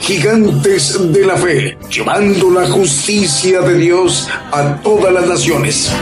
[0.00, 5.92] Gigantes de la Fe, llevando la justicia de Dios a todas las naciones.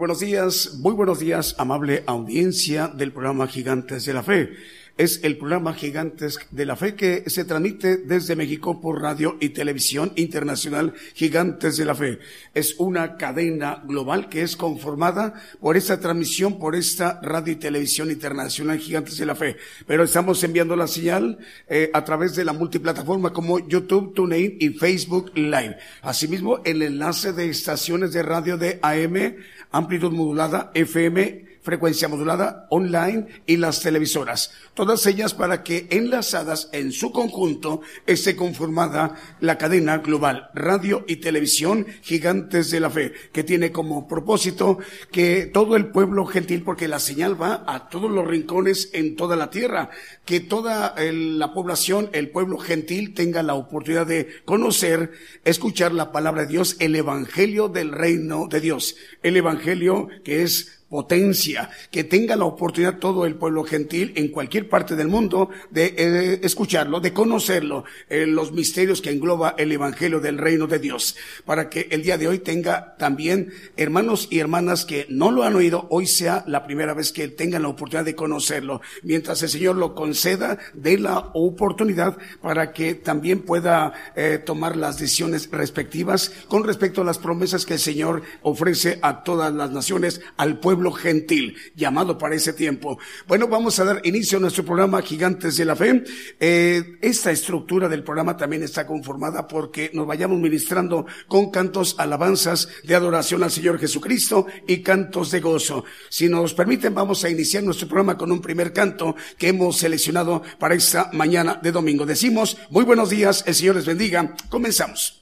[0.00, 4.56] buenos días, muy buenos días, amable audiencia del programa Gigantes de la Fe.
[5.00, 9.48] Es el programa Gigantes de la Fe que se transmite desde México por radio y
[9.48, 12.18] televisión internacional Gigantes de la Fe.
[12.52, 18.10] Es una cadena global que es conformada por esta transmisión, por esta radio y televisión
[18.10, 19.56] internacional Gigantes de la Fe.
[19.86, 24.68] Pero estamos enviando la señal eh, a través de la multiplataforma como YouTube, TuneIn y
[24.68, 25.78] Facebook Live.
[26.02, 29.38] Asimismo, el enlace de estaciones de radio de AM
[29.70, 34.52] amplitud modulada, FM, frecuencia modulada, online y las televisoras.
[34.74, 41.16] Todas ellas para que enlazadas en su conjunto esté conformada la cadena global radio y
[41.16, 44.78] televisión Gigantes de la Fe, que tiene como propósito
[45.10, 49.36] que todo el pueblo gentil, porque la señal va a todos los rincones en toda
[49.36, 49.90] la tierra,
[50.24, 55.12] que toda la población, el pueblo gentil tenga la oportunidad de conocer,
[55.44, 60.79] escuchar la palabra de Dios, el evangelio del reino de Dios, el evangelio que es
[60.90, 65.94] potencia, que tenga la oportunidad todo el pueblo gentil en cualquier parte del mundo de
[65.96, 71.16] eh, escucharlo, de conocerlo, eh, los misterios que engloba el Evangelio del Reino de Dios,
[71.44, 75.54] para que el día de hoy tenga también hermanos y hermanas que no lo han
[75.54, 79.76] oído, hoy sea la primera vez que tengan la oportunidad de conocerlo, mientras el Señor
[79.76, 86.64] lo conceda, de la oportunidad para que también pueda eh, tomar las decisiones respectivas con
[86.64, 91.56] respecto a las promesas que el Señor ofrece a todas las naciones, al pueblo gentil,
[91.74, 92.98] llamado para ese tiempo.
[93.26, 96.02] Bueno, vamos a dar inicio a nuestro programa Gigantes de la Fe.
[96.38, 102.68] Eh, esta estructura del programa también está conformada porque nos vayamos ministrando con cantos, alabanzas
[102.84, 105.84] de adoración al Señor Jesucristo y cantos de gozo.
[106.08, 110.42] Si nos permiten, vamos a iniciar nuestro programa con un primer canto que hemos seleccionado
[110.58, 112.06] para esta mañana de domingo.
[112.06, 114.34] Decimos, muy buenos días, el Señor les bendiga.
[114.48, 115.20] Comenzamos.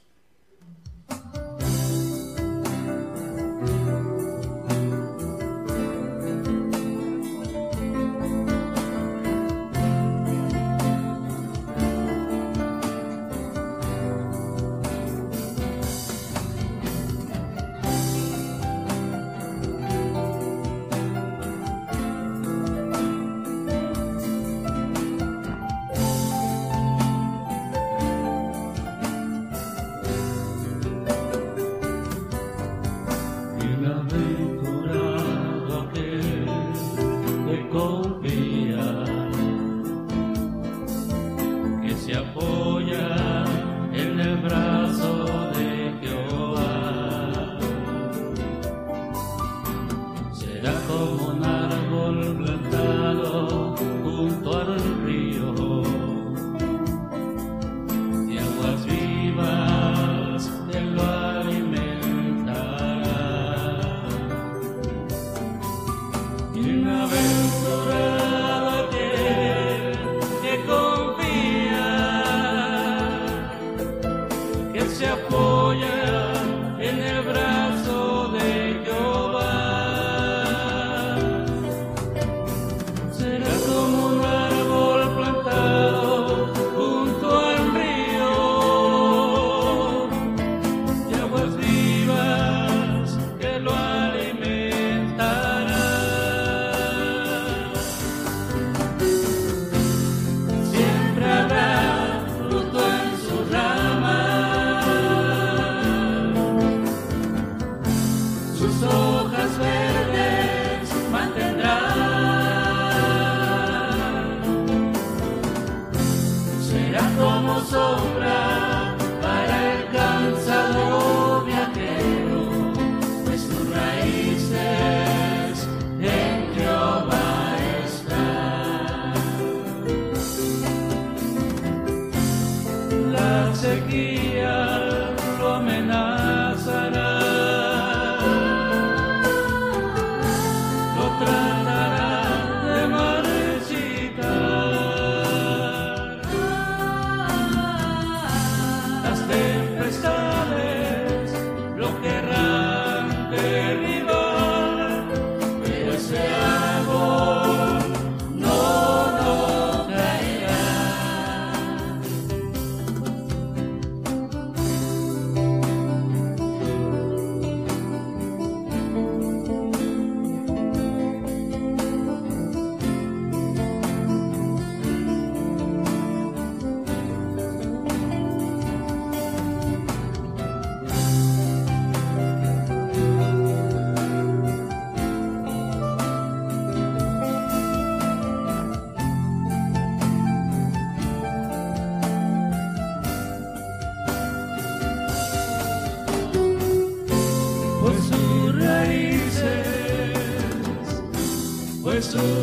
[201.99, 202.38] my soul.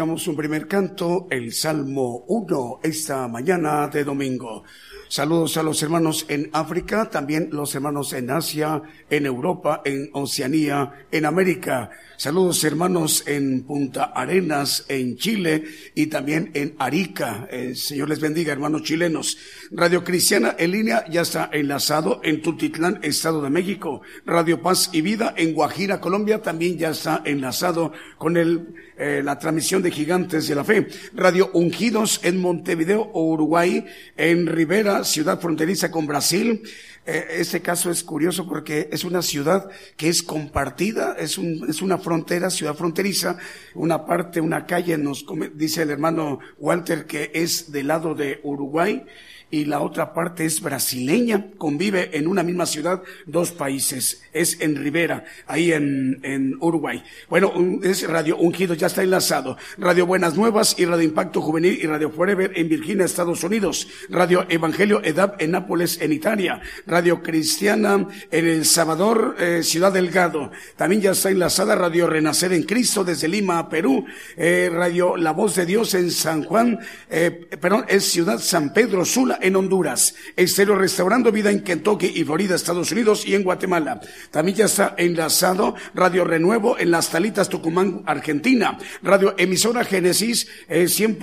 [0.00, 4.64] Escuchamos un primer canto, el Salmo 1, esta mañana de domingo.
[5.10, 8.80] Saludos a los hermanos en África, también los hermanos en Asia,
[9.10, 11.90] en Europa, en Oceanía, en América.
[12.16, 15.64] Saludos hermanos en Punta Arenas, en Chile
[15.94, 17.48] y también en Arica.
[17.50, 19.36] El Señor les bendiga, hermanos chilenos.
[19.72, 24.02] Radio Cristiana en línea ya está enlazado en Tutitlán, Estado de México.
[24.24, 29.38] Radio Paz y Vida en Guajira, Colombia también ya está enlazado con el eh, la
[29.38, 30.86] transmisión de Gigantes de la Fe.
[31.14, 36.62] Radio Ungidos en Montevideo, Uruguay, en Rivera, ciudad fronteriza con Brasil.
[37.06, 41.80] Eh, este caso es curioso porque es una ciudad que es compartida, es, un, es
[41.80, 43.38] una frontera, ciudad fronteriza.
[43.74, 49.06] Una parte, una calle, nos dice el hermano Walter que es del lado de Uruguay
[49.50, 51.46] y la otra parte es brasileña.
[51.58, 54.22] Convive en una misma ciudad dos países.
[54.32, 57.02] Es en Rivera, ahí en, en Uruguay.
[57.28, 57.52] Bueno,
[57.82, 59.56] es Radio Ungido, ya está enlazado.
[59.78, 63.88] Radio Buenas Nuevas y Radio Impacto Juvenil y Radio Forever en Virginia, Estados Unidos.
[64.08, 66.60] Radio Evangelio Edad en Nápoles, en Italia.
[66.86, 70.52] Radio Cristiana en El Salvador, eh, Ciudad Delgado.
[70.76, 74.04] También ya está enlazada Radio Renacer en Cristo desde Lima, Perú.
[74.36, 76.78] Eh, Radio La Voz de Dios en San Juan,
[77.08, 77.30] eh,
[77.60, 82.54] perdón, es Ciudad San Pedro Sula en Honduras, Estero Restaurando Vida en Kentucky y Florida,
[82.54, 84.00] Estados Unidos y en Guatemala.
[84.30, 88.78] También ya está enlazado Radio Renuevo en Las Talitas, Tucumán, Argentina.
[89.02, 91.18] Radio Emisora Génesis, eh, 100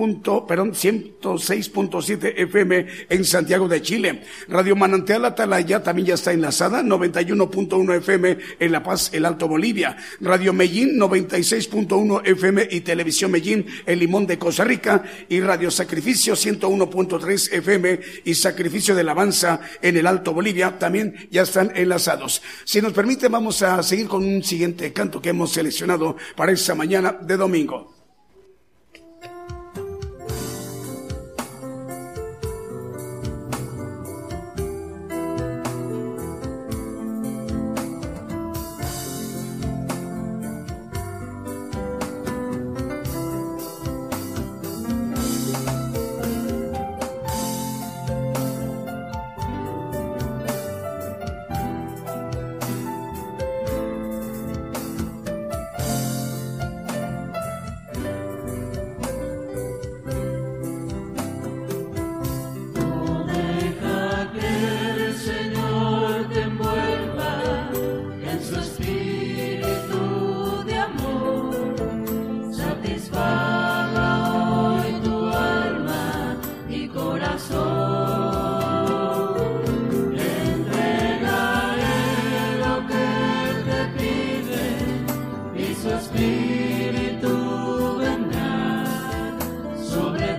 [0.47, 4.23] perdón, 106.7 FM en Santiago de Chile.
[4.47, 9.97] Radio Manantial Atalaya también ya está enlazada, 91.1 FM en La Paz, el Alto Bolivia.
[10.21, 15.03] Radio Medellín, 96.1 FM y Televisión Medellín, el Limón de Costa Rica.
[15.29, 21.43] Y Radio Sacrificio, 101.3 FM y sacrificio de alabanza en el Alto Bolivia también ya
[21.43, 22.41] están enlazados.
[22.65, 26.75] Si nos permite, vamos a seguir con un siguiente canto que hemos seleccionado para esta
[26.75, 27.96] mañana de domingo.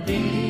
[0.09, 0.48] You.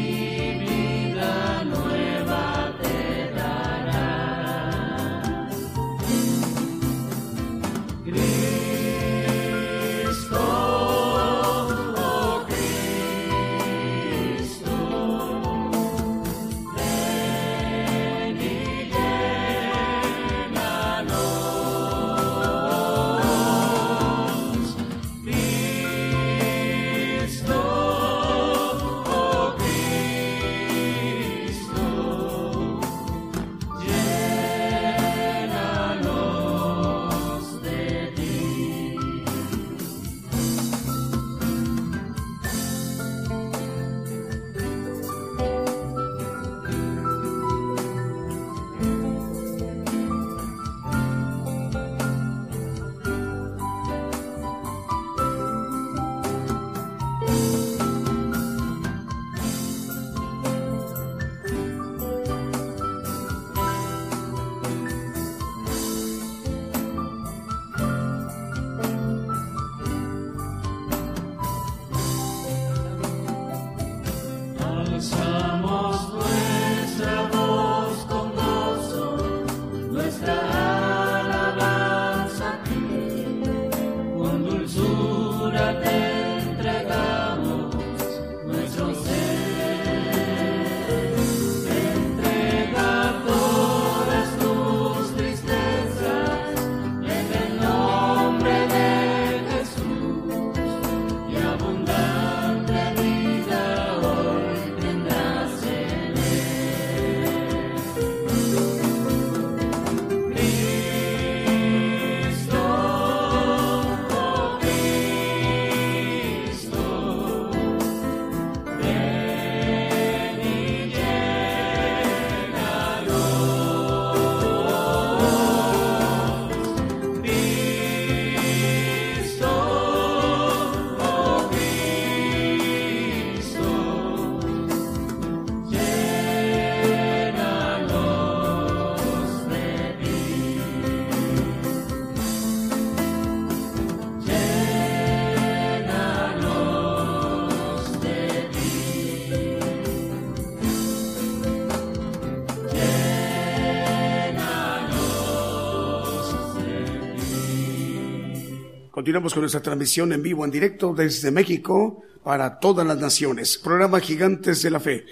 [159.00, 163.58] Continuamos con nuestra transmisión en vivo, en directo desde México para todas las naciones.
[163.58, 165.06] Programa Gigantes de la Fe.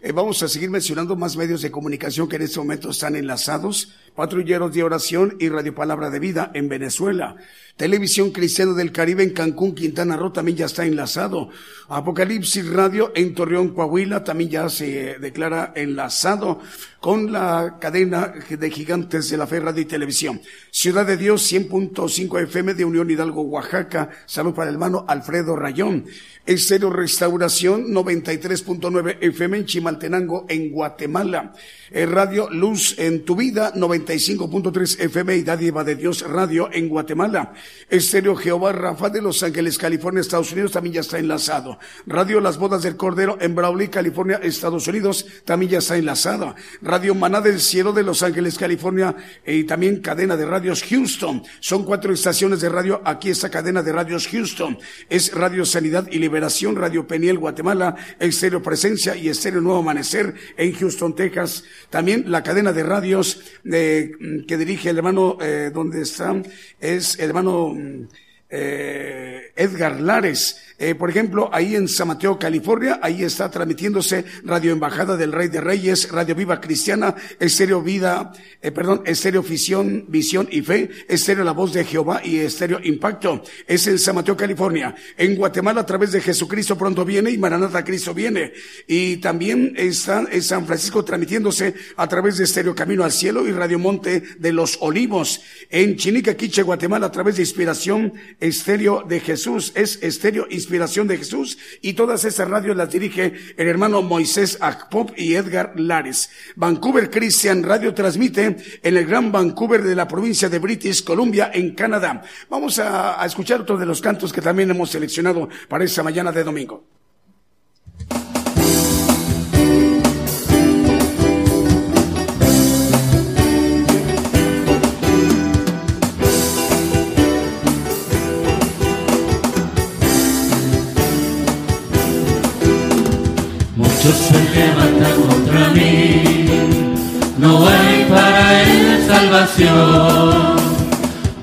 [0.00, 3.92] Eh, vamos a seguir mencionando más medios de comunicación que en este momento están enlazados.
[4.14, 7.36] Patrulleros de Oración y Radio Palabra de Vida en Venezuela.
[7.76, 11.48] Televisión Cristiana del Caribe en Cancún, Quintana Roo también ya está enlazado.
[11.88, 16.60] Apocalipsis Radio en Torreón, Coahuila también ya se declara enlazado
[17.00, 20.40] con la cadena de gigantes de la fe radio y televisión.
[20.70, 24.08] Ciudad de Dios 100.5 FM de Unión Hidalgo, Oaxaca.
[24.24, 26.06] Salud para el hermano Alfredo Rayón.
[26.46, 31.52] Estéreo Restauración 93.9 FM en Chimaltenango, en Guatemala.
[31.90, 37.54] Eh, radio Luz en tu vida 95.3 FM y Dádiva de Dios Radio en Guatemala.
[37.88, 41.78] Estéreo Jehová Rafa de Los Ángeles, California, Estados Unidos también ya está enlazado.
[42.06, 46.54] Radio Las Bodas del Cordero en Brawley, California, Estados Unidos también ya está enlazado.
[46.82, 49.14] Radio Maná del Cielo de Los Ángeles, California
[49.46, 51.42] y también cadena de radios Houston.
[51.60, 54.78] Son cuatro estaciones de radio aquí esta cadena de radios Houston.
[55.08, 60.72] Es Radio Sanidad y Liberación, Radio Peniel, Guatemala, Estéreo Presencia y Estéreo Nuevo Amanecer en
[60.74, 61.64] Houston, Texas.
[61.90, 66.34] También la cadena de radios mm, que dirige el hermano, eh, donde está,
[66.80, 68.08] es el hermano um,
[68.50, 74.72] eh, Edgar Lares eh, por ejemplo, ahí en San Mateo, California, ahí está transmitiéndose Radio
[74.72, 80.48] Embajada del Rey de Reyes, Radio Viva Cristiana, Estéreo Vida, eh, perdón, Estéreo Visión, Visión
[80.50, 83.44] y Fe, Estéreo La Voz de Jehová y Estéreo Impacto.
[83.68, 84.96] Es en San Mateo, California.
[85.16, 88.52] En Guatemala, a través de Jesucristo pronto viene y Maranata Cristo viene.
[88.88, 93.52] Y también está en San Francisco transmitiéndose a través de Estéreo Camino al Cielo y
[93.52, 95.40] Radio Monte de los Olivos.
[95.70, 99.72] En Chinica, Quiche, Guatemala, a través de Inspiración Estéreo de Jesús.
[99.74, 105.10] Es Estéreo Inspiración de Jesús y todas esas radios las dirige el hermano Moisés Akpop
[105.16, 106.30] y Edgar Lares.
[106.56, 111.74] Vancouver Christian Radio transmite en el Gran Vancouver de la provincia de British Columbia en
[111.74, 112.22] Canadá.
[112.48, 116.44] Vamos a, escuchar otro de los cantos que también hemos seleccionado para esta mañana de
[116.44, 116.93] domingo.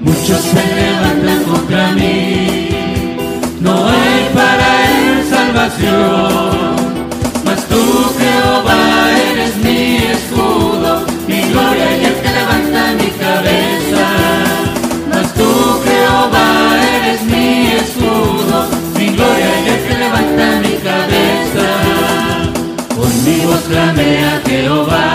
[0.02, 2.68] Muchos se levantan contra mí,
[3.62, 6.76] no hay para él salvación.
[7.46, 7.82] Mas tú,
[8.20, 14.08] Jehová, eres mi escudo, mi gloria y el que levanta mi cabeza.
[15.10, 18.68] Mas tú, Jehová, eres mi escudo,
[19.00, 21.68] mi gloria y el que levanta mi cabeza.
[22.94, 25.11] Conmigo clamé a Jehová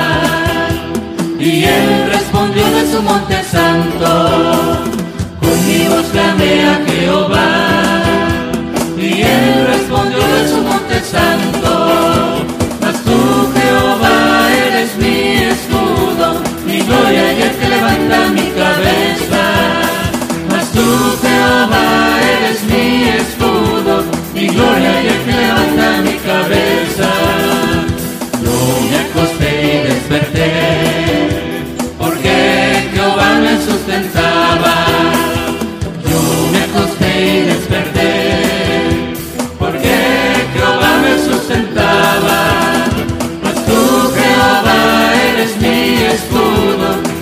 [2.96, 4.08] su monte santo.
[5.40, 8.02] Conmigo clamé a Jehová
[8.96, 11.70] y él respondió de su monte santo.
[12.80, 13.18] Mas tú,
[13.56, 15.18] Jehová, eres mi
[15.52, 19.42] escudo, mi gloria y el que levanta mi cabeza.
[20.50, 20.86] Mas tú,
[21.22, 21.86] Jehová,
[22.34, 24.04] eres mi escudo,
[24.34, 27.45] mi gloria y el que levanta mi cabeza.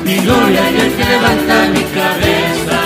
[0.04, 2.80] Mi gloria y el que levanta mi cabeza.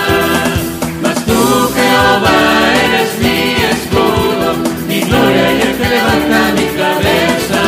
[1.01, 1.39] Mas tú,
[1.75, 2.39] Jehová,
[2.85, 3.39] eres mi
[3.73, 4.47] escudo,
[4.87, 7.61] mi gloria y el que levanta mi cabeza.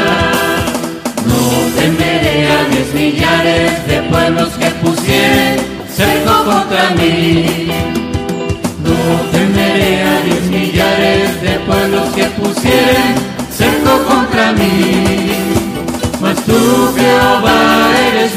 [1.30, 1.40] No
[1.80, 5.56] temeré a diez millares de pueblos que pusieren
[5.96, 7.68] cerco contra mí.
[8.86, 8.98] No
[9.32, 13.16] temeré a diez millares de pueblos que pusieren
[13.52, 15.32] cerco contra mí.
[16.22, 17.91] Mas tú, Jehová,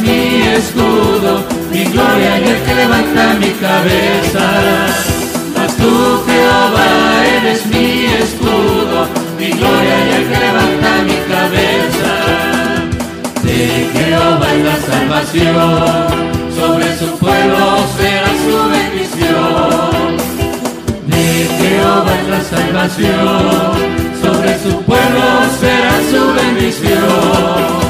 [0.04, 1.32] mi escudo,
[1.72, 4.46] mi gloria y el que levanta mi cabeza.
[5.56, 5.92] Mas tú,
[6.26, 6.90] Jehová,
[7.38, 12.12] eres mi escudo, mi gloria y el que levanta mi cabeza.
[13.42, 13.60] De
[13.94, 16.06] Jehová es la salvación,
[16.58, 17.64] sobre su pueblo
[17.98, 20.06] será su bendición.
[21.06, 21.26] De
[21.58, 23.72] Jehová es la salvación,
[24.22, 25.26] sobre su pueblo
[25.60, 27.83] será su bendición.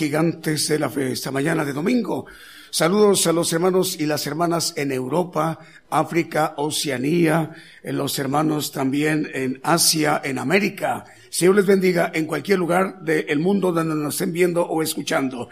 [0.00, 2.24] Gigantes de la Fe, esta mañana de domingo.
[2.70, 5.58] Saludos a los hermanos y las hermanas en Europa,
[5.90, 7.50] África, Oceanía,
[7.82, 11.04] los hermanos también en Asia, en América.
[11.28, 15.50] Señor les bendiga en cualquier lugar del mundo donde nos estén viendo o escuchando.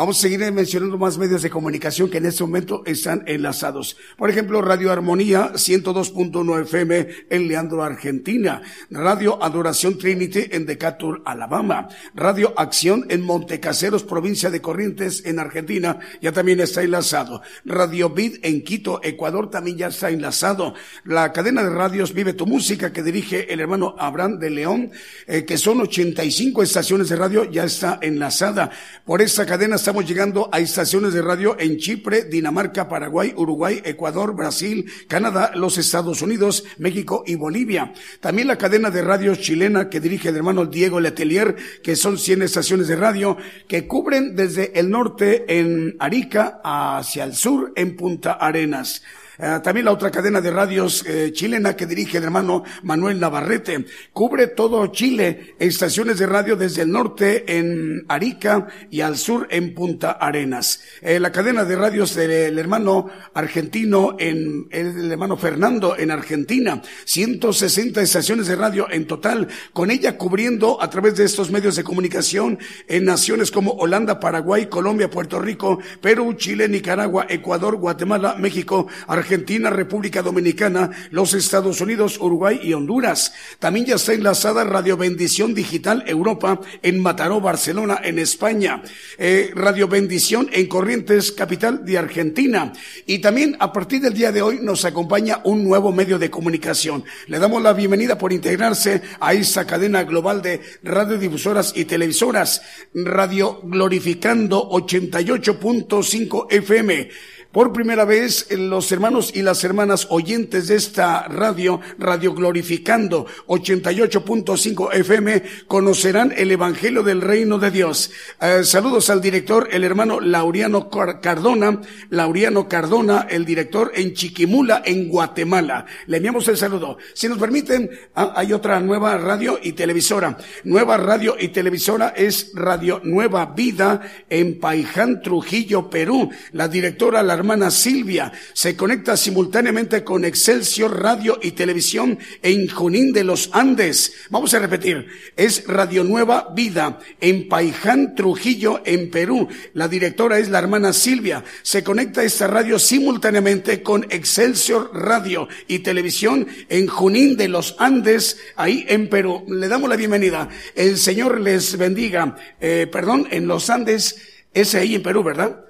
[0.00, 3.98] Vamos a seguir mencionando más medios de comunicación que en este momento están enlazados.
[4.16, 8.62] Por ejemplo, Radio Armonía 102.1 FM en Leandro, Argentina.
[8.88, 11.88] Radio Adoración Trinity en Decatur, Alabama.
[12.14, 15.98] Radio Acción en Montecaseros, provincia de Corrientes, en Argentina.
[16.22, 17.42] Ya también está enlazado.
[17.66, 20.72] Radio Vid en Quito, Ecuador, también ya está enlazado.
[21.04, 24.92] La cadena de radios Vive tu Música que dirige el hermano Abraham de León,
[25.26, 28.70] eh, que son 85 estaciones de radio, ya está enlazada.
[29.04, 34.36] Por esta cadena estamos llegando a estaciones de radio en Chipre, Dinamarca, Paraguay, Uruguay, Ecuador,
[34.36, 37.92] Brasil, Canadá, los Estados Unidos, México y Bolivia.
[38.20, 42.42] También la cadena de radio chilena que dirige el hermano Diego Letelier, que son 100
[42.42, 48.34] estaciones de radio que cubren desde el norte en Arica hacia el sur en Punta
[48.34, 49.02] Arenas.
[49.42, 53.86] Eh, también la otra cadena de radios eh, chilena que dirige el hermano Manuel Navarrete.
[54.12, 59.74] Cubre todo Chile, estaciones de radio desde el norte en Arica y al sur en
[59.74, 60.82] Punta Arenas.
[61.00, 66.82] Eh, la cadena de radios del hermano argentino en, el hermano Fernando en Argentina.
[67.06, 71.84] 160 estaciones de radio en total, con ella cubriendo a través de estos medios de
[71.84, 78.86] comunicación en naciones como Holanda, Paraguay, Colombia, Puerto Rico, Perú, Chile, Nicaragua, Ecuador, Guatemala, México,
[79.06, 79.29] Argentina,
[79.70, 83.32] República Dominicana, los Estados Unidos, Uruguay y Honduras.
[83.58, 88.82] También ya está enlazada Radio Bendición Digital Europa en Mataró, Barcelona, en España.
[89.18, 92.72] Eh, Radio Bendición en Corrientes, capital de Argentina.
[93.06, 97.04] Y también a partir del día de hoy nos acompaña un nuevo medio de comunicación.
[97.26, 102.62] Le damos la bienvenida por integrarse a esta cadena global de radiodifusoras y televisoras.
[102.94, 107.10] Radio Glorificando 88.5 FM.
[107.52, 114.94] Por primera vez, los hermanos y las hermanas oyentes de esta radio, Radio Glorificando 88.5
[114.94, 118.12] FM, conocerán el Evangelio del Reino de Dios.
[118.40, 125.08] Eh, saludos al director, el hermano Lauriano Cardona, Lauriano Cardona, el director en Chiquimula, en
[125.08, 125.86] Guatemala.
[126.06, 126.98] Le enviamos el saludo.
[127.14, 130.38] Si nos permiten, ah, hay otra nueva radio y televisora.
[130.62, 136.30] Nueva radio y televisora es Radio Nueva Vida en Paiján, Trujillo, Perú.
[136.52, 143.12] La directora, la hermana Silvia se conecta simultáneamente con Excelsior Radio y Televisión en Junín
[143.12, 144.12] de los Andes.
[144.28, 149.48] Vamos a repetir, es Radio Nueva Vida en Paiján, Trujillo, en Perú.
[149.72, 151.42] La directora es la hermana Silvia.
[151.62, 158.38] Se conecta esta radio simultáneamente con Excelsior Radio y Televisión en Junín de los Andes,
[158.56, 159.46] ahí en Perú.
[159.48, 160.48] Le damos la bienvenida.
[160.74, 162.36] El Señor les bendiga.
[162.60, 164.20] Eh, perdón, en los Andes,
[164.52, 165.64] es ahí en Perú, ¿verdad?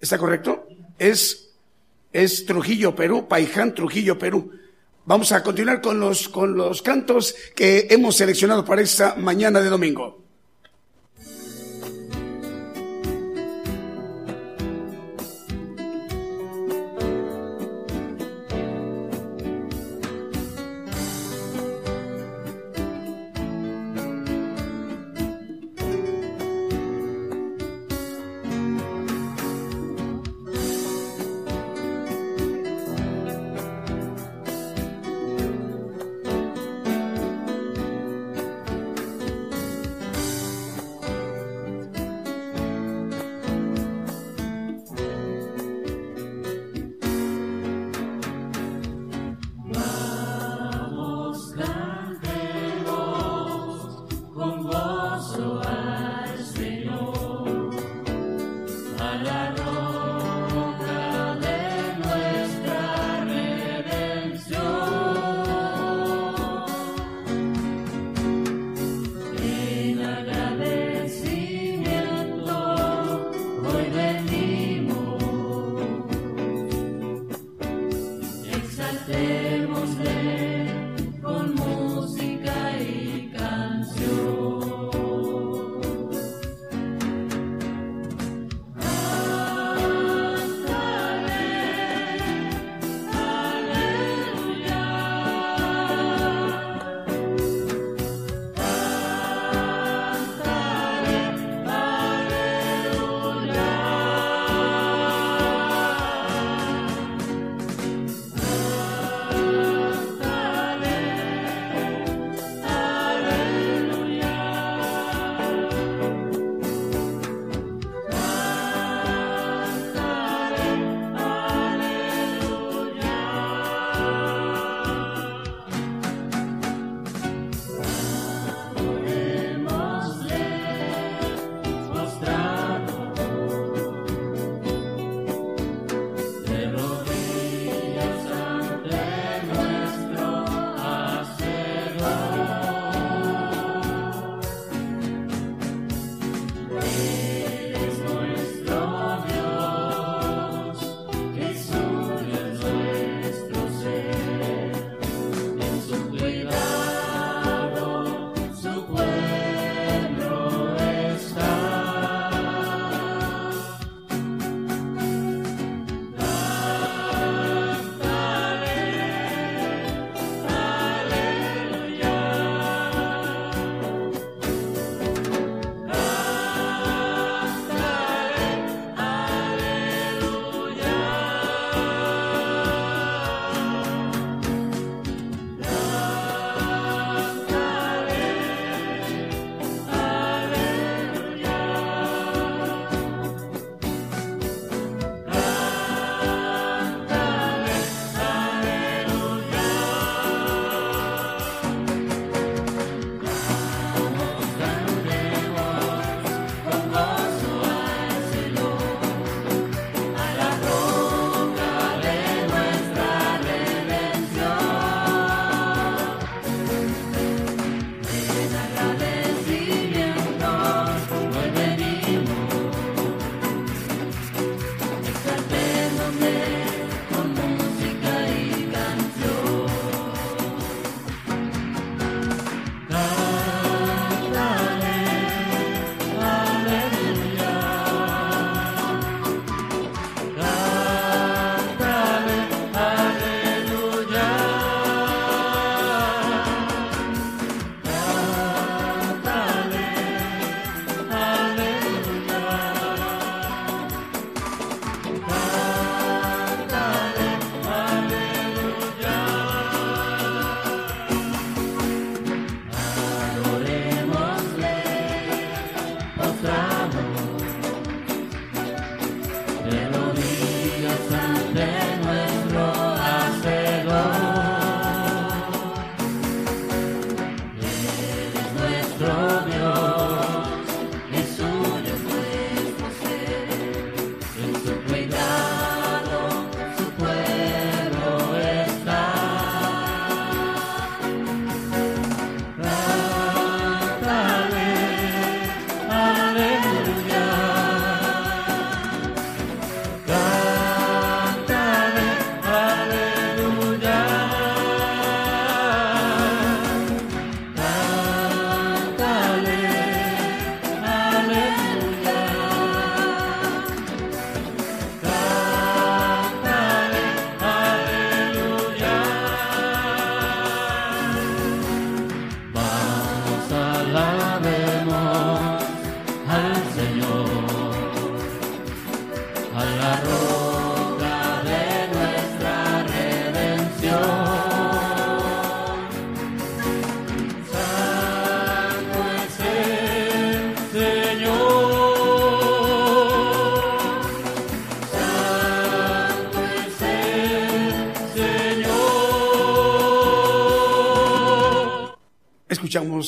[0.00, 0.66] ¿Está correcto?
[0.98, 1.54] Es,
[2.12, 4.52] es Trujillo, Perú, Paiján, Trujillo, Perú.
[5.04, 9.70] Vamos a continuar con los, con los cantos que hemos seleccionado para esta mañana de
[9.70, 10.25] domingo.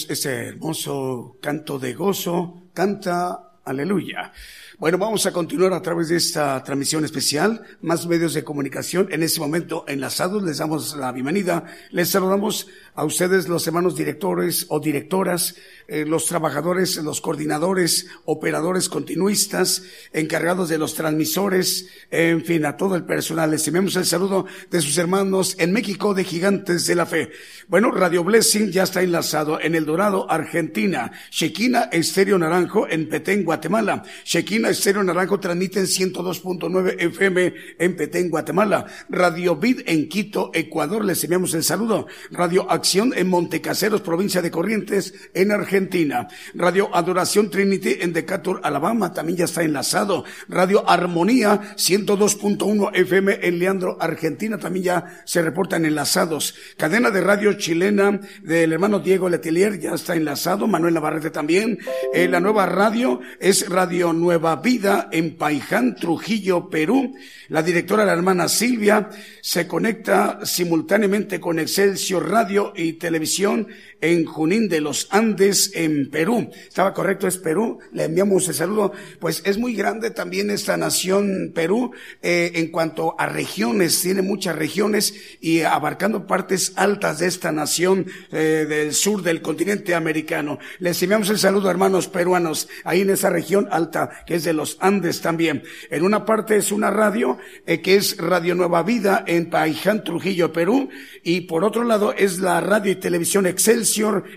[0.09, 4.33] Ese hermoso canto de gozo, canta aleluya.
[4.79, 7.63] Bueno, vamos a continuar a través de esta transmisión especial.
[7.83, 10.43] Más medios de comunicación en este momento enlazados.
[10.43, 11.65] Les damos la bienvenida.
[11.91, 15.57] Les saludamos a ustedes, los hermanos directores o directoras,
[15.91, 22.95] eh, los trabajadores, los coordinadores, operadores continuistas, encargados de los transmisores, en fin, a todo
[22.95, 23.51] el personal.
[23.51, 27.31] Les enviamos el saludo de sus hermanos en México de Gigantes de la Fe.
[27.69, 31.11] Bueno, Radio Blessing ya está enlazado en El Dorado, Argentina.
[31.31, 34.03] Shekina Estéreo Naranjo en Petén, Guatemala.
[34.27, 38.85] Shekina Estéreo Naranjo transmite en 102.9 FM en Petén, Guatemala.
[39.09, 41.03] Radio Vid en Quito, Ecuador.
[41.03, 42.09] Les enviamos el saludo.
[42.31, 45.78] Radio Acción en Montecaseros, provincia de Corrientes, en Argentina.
[46.55, 49.13] Radio Adoración Trinity en Decatur, Alabama.
[49.13, 50.25] También ya está enlazado.
[50.49, 54.59] Radio Armonía 102.1 FM en Leandro, Argentina.
[54.59, 56.55] También ya se reportan enlazados.
[56.77, 60.67] Cadena de radio chilena del hermano Diego Letelier ya está enlazado.
[60.67, 61.79] Manuel Navarrete también.
[62.13, 67.15] Eh, la nueva radio es Radio Nueva Vida en Paiján, Trujillo, Perú.
[67.49, 69.09] La directora, la hermana Silvia,
[69.41, 73.69] se conecta simultáneamente con Excelsior Radio y Televisión
[74.01, 76.51] en Junín de los Andes, en Perú.
[76.69, 77.79] Estaba correcto, es Perú.
[77.93, 78.93] Le enviamos el saludo.
[79.19, 84.01] Pues es muy grande también esta nación Perú eh, en cuanto a regiones.
[84.01, 89.95] Tiene muchas regiones y abarcando partes altas de esta nación eh, del sur del continente
[89.95, 90.59] americano.
[90.79, 94.77] Les enviamos el saludo, hermanos peruanos, ahí en esa región alta que es de los
[94.81, 95.63] Andes también.
[95.91, 100.53] En una parte es una radio eh, que es Radio Nueva Vida en Paiján, Trujillo,
[100.53, 100.89] Perú.
[101.23, 103.47] Y por otro lado es la radio y televisión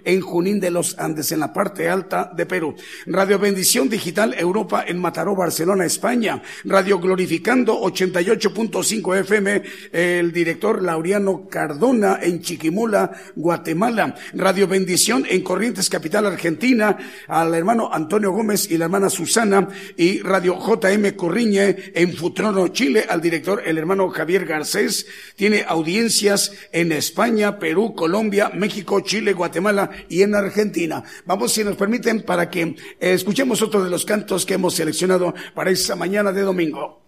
[0.06, 2.76] En Junín de los Andes, en la parte alta de Perú.
[3.06, 6.42] Radio Bendición Digital Europa en Mataró, Barcelona, España.
[6.64, 14.16] Radio Glorificando 88.5 FM, el director Laureano Cardona en Chiquimula, Guatemala.
[14.34, 20.20] Radio Bendición en Corrientes, capital Argentina, al hermano Antonio Gómez y la hermana Susana y
[20.20, 25.08] Radio JM Corriñe en Futrono, Chile, al director el hermano Javier Garcés.
[25.36, 31.04] Tiene audiencias en España, Perú, Colombia, México, Chile, Guatemala y en Argentina.
[31.26, 35.34] Vamos, si nos permiten, para que eh, escuchemos otro de los cantos que hemos seleccionado
[35.56, 37.01] para esta mañana de domingo.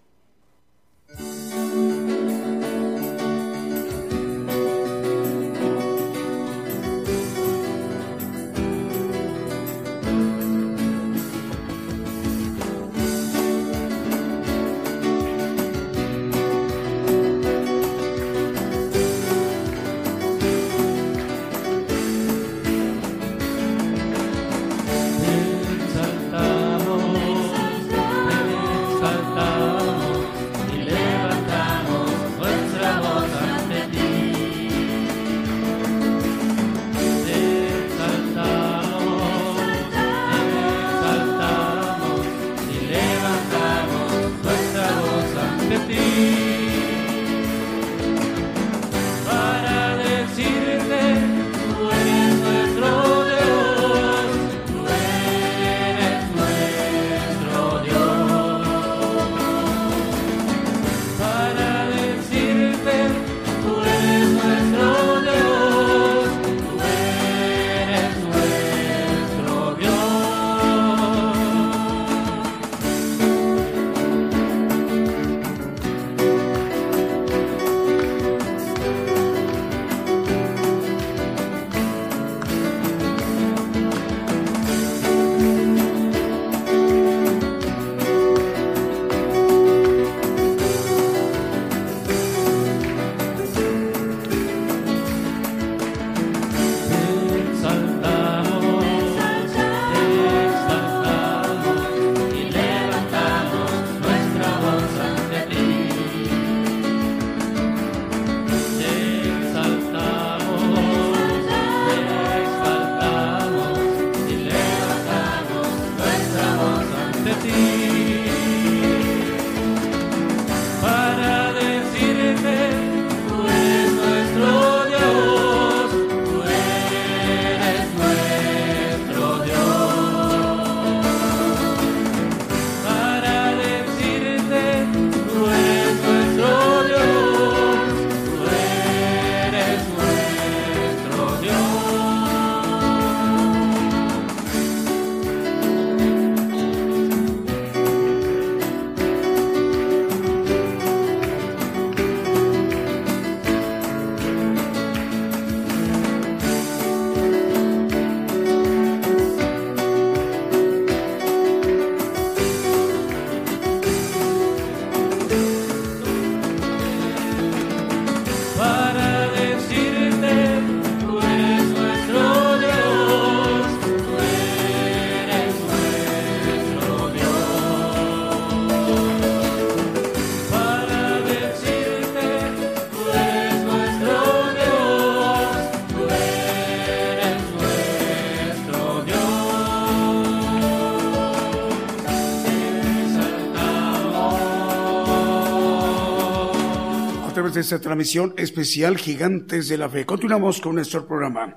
[197.54, 200.04] De esta transmisión especial Gigantes de la Fe.
[200.04, 201.56] Continuamos con nuestro programa.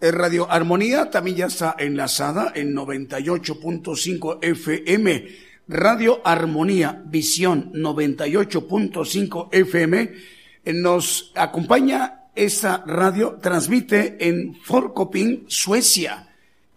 [0.00, 5.28] Eh, Radio Armonía también ya está enlazada en 98.5 FM.
[5.68, 10.12] Radio Armonía Visión 98.5 FM.
[10.64, 16.28] Eh, nos acompaña esta radio, transmite en Forkoping, Suecia,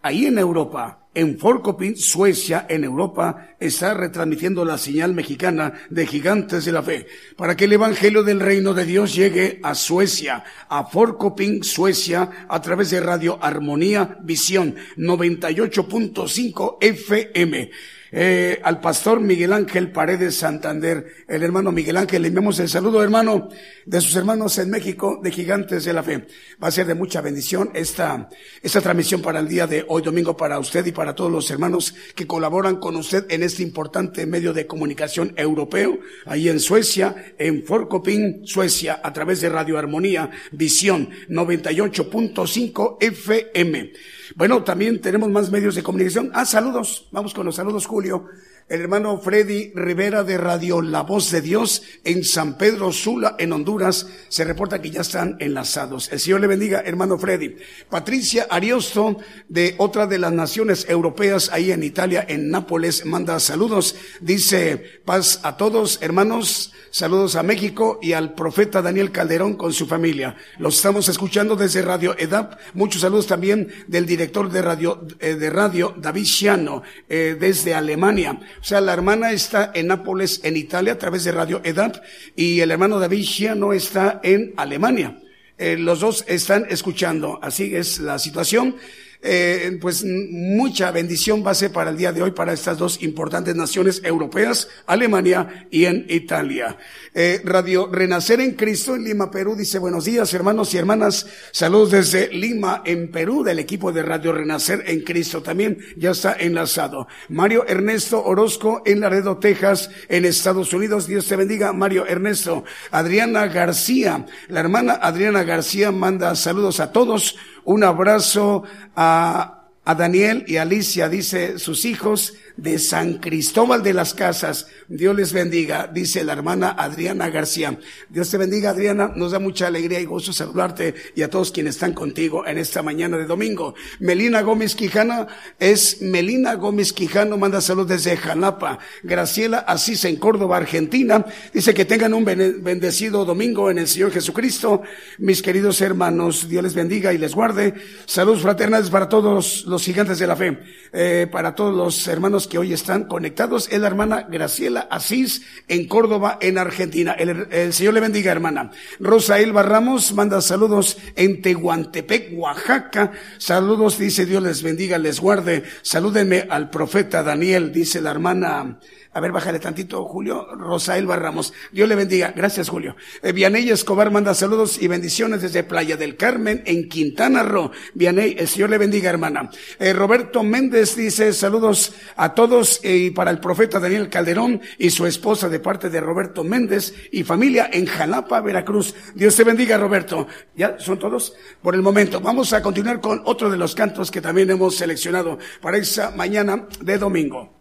[0.03, 6.65] ahí en Europa en Forkoping, Suecia, en Europa, está retransmitiendo la señal mexicana de Gigantes
[6.65, 10.85] de la Fe, para que el Evangelio del Reino de Dios llegue a Suecia, a
[10.85, 17.71] Forkoping, Suecia, a través de Radio Armonía Visión 98.5 FM
[18.11, 23.03] eh, al pastor Miguel Ángel Paredes Santander, el hermano Miguel Ángel, le enviamos el saludo,
[23.03, 23.49] hermano,
[23.85, 26.27] de sus hermanos en México, de Gigantes de la Fe.
[26.61, 28.29] Va a ser de mucha bendición esta,
[28.61, 31.93] esta transmisión para el día de hoy domingo para usted y para todos los hermanos
[32.15, 37.63] que colaboran con usted en este importante medio de comunicación europeo, ahí en Suecia, en
[37.63, 43.91] Forkoping, Suecia, a través de Radio Armonía, Visión 98.5 FM.
[44.35, 46.31] Bueno, también tenemos más medios de comunicación.
[46.33, 47.07] Ah, saludos.
[47.11, 48.27] Vamos con los saludos, Julio.
[48.69, 53.51] El hermano Freddy Rivera de Radio La Voz de Dios en San Pedro Sula, en
[53.51, 56.11] Honduras, se reporta que ya están enlazados.
[56.11, 57.55] El Señor le bendiga, hermano Freddy.
[57.89, 59.17] Patricia Ariosto,
[59.47, 63.95] de otra de las naciones europeas, ahí en Italia, en Nápoles, manda saludos.
[64.21, 66.71] Dice, paz a todos, hermanos.
[66.91, 70.35] Saludos a México y al profeta Daniel Calderón con su familia.
[70.57, 72.59] Los estamos escuchando desde Radio EDAP.
[72.73, 78.39] Muchos saludos también del director de radio, eh, de radio David Ciano, eh, desde Alemania.
[78.61, 81.97] O sea, la hermana está en Nápoles, en Italia, a través de Radio EDAP,
[82.35, 85.17] y el hermano David Ciano está en Alemania.
[85.57, 87.39] Eh, los dos están escuchando.
[87.41, 88.75] Así es la situación.
[89.21, 93.03] Eh, pues mucha bendición va a ser para el día de hoy para estas dos
[93.03, 96.77] importantes naciones europeas, Alemania y en Italia.
[97.13, 101.91] Eh, Radio Renacer en Cristo en Lima, Perú, dice buenos días hermanos y hermanas, saludos
[101.91, 107.07] desde Lima, en Perú, del equipo de Radio Renacer en Cristo, también ya está enlazado.
[107.27, 112.63] Mario Ernesto Orozco en Laredo, Texas, en Estados Unidos, Dios te bendiga, Mario Ernesto.
[112.91, 117.35] Adriana García, la hermana Adriana García manda saludos a todos,
[117.69, 118.63] un abrazo
[118.95, 119.55] a,
[119.85, 124.67] Daniel y Alicia, dice sus hijos, de San Cristóbal de las Casas.
[124.87, 127.79] Dios les bendiga, dice la hermana Adriana García.
[128.09, 129.11] Dios te bendiga, Adriana.
[129.15, 132.81] Nos da mucha alegría y gozo saludarte y a todos quienes están contigo en esta
[132.81, 133.75] mañana de domingo.
[133.99, 138.79] Melina Gómez Quijana es Melina Gómez Quijano, manda salud desde Jalapa.
[139.03, 141.25] Graciela Asís en Córdoba, Argentina.
[141.53, 144.81] Dice que tengan un bendecido domingo en el Señor Jesucristo.
[145.17, 147.73] Mis queridos hermanos, Dios les bendiga y les guarde.
[148.05, 150.59] Saludos fraternales para todos los gigantes de la fe,
[150.91, 155.87] eh, para todos los hermanos que hoy están conectados es la hermana Graciela Asís en
[155.87, 157.13] Córdoba, en Argentina.
[157.13, 158.71] El, Señor le bendiga, hermana.
[158.99, 163.13] Rosa Elba Ramos manda saludos en Tehuantepec, Oaxaca.
[163.37, 165.63] Saludos, dice Dios les bendiga, les guarde.
[165.81, 168.79] Salúdenme al profeta Daniel, dice la hermana
[169.11, 170.47] a ver, bájale tantito, Julio.
[170.55, 171.51] Rosael Barramos.
[171.71, 172.31] Dios le bendiga.
[172.35, 172.95] Gracias, Julio.
[173.23, 173.33] Eh,
[173.71, 177.71] Escobar manda saludos y bendiciones desde Playa del Carmen, en Quintana Roo.
[177.95, 179.49] Vianey, el Señor le bendiga, hermana.
[179.79, 184.91] Eh, Roberto Méndez dice saludos a todos eh, y para el profeta Daniel Calderón y
[184.91, 188.93] su esposa de parte de Roberto Méndez y familia en Jalapa, Veracruz.
[189.15, 190.27] Dios te bendiga, Roberto.
[190.55, 191.33] ¿Ya son todos?
[191.63, 192.21] Por el momento.
[192.21, 196.67] Vamos a continuar con otro de los cantos que también hemos seleccionado para esa mañana
[196.79, 197.58] de domingo.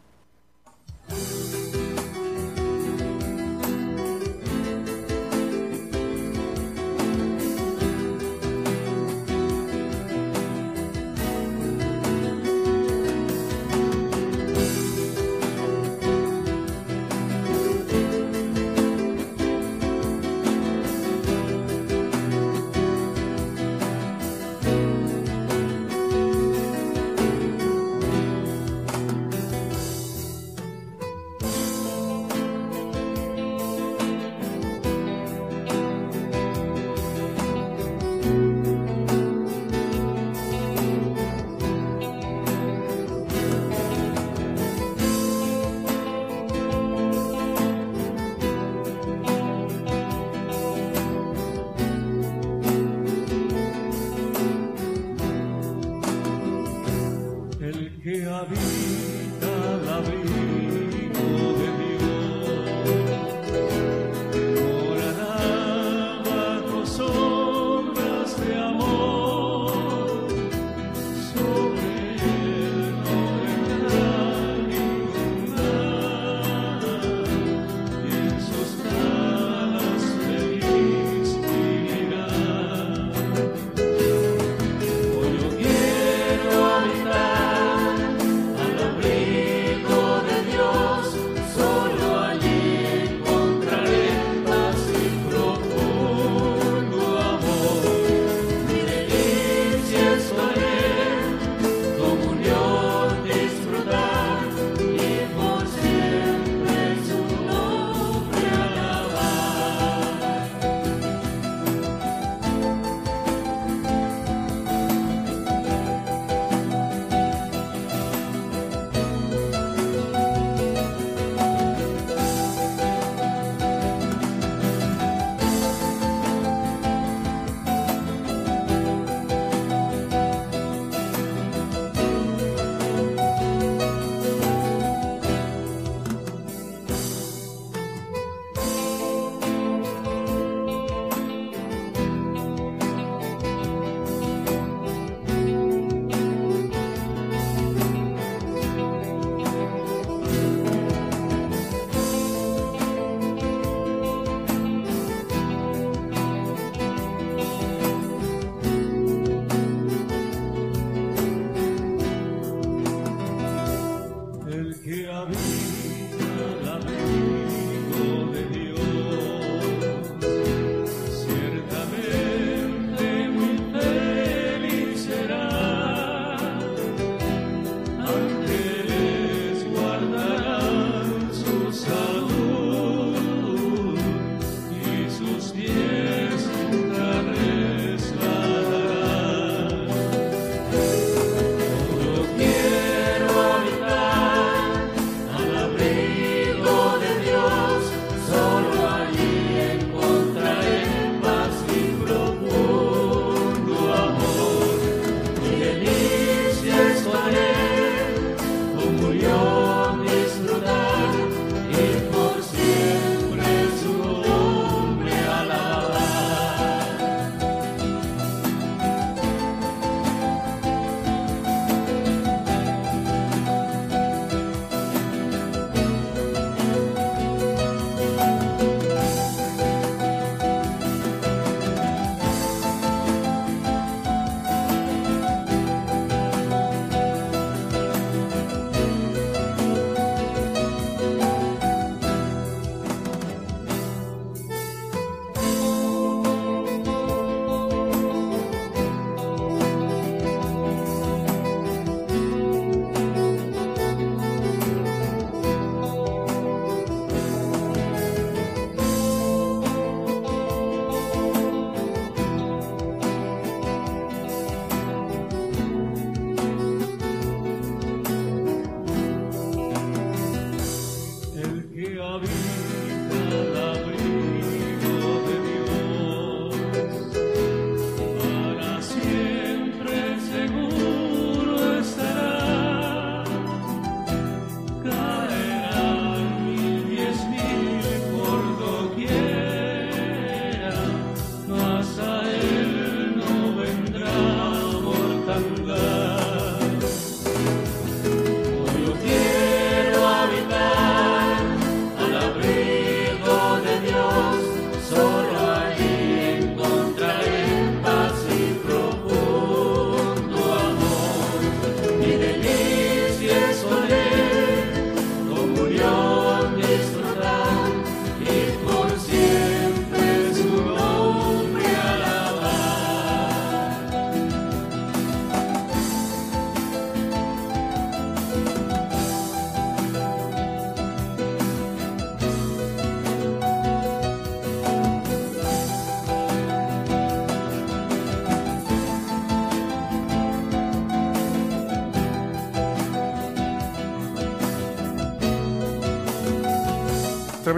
[1.08, 1.57] Thank you.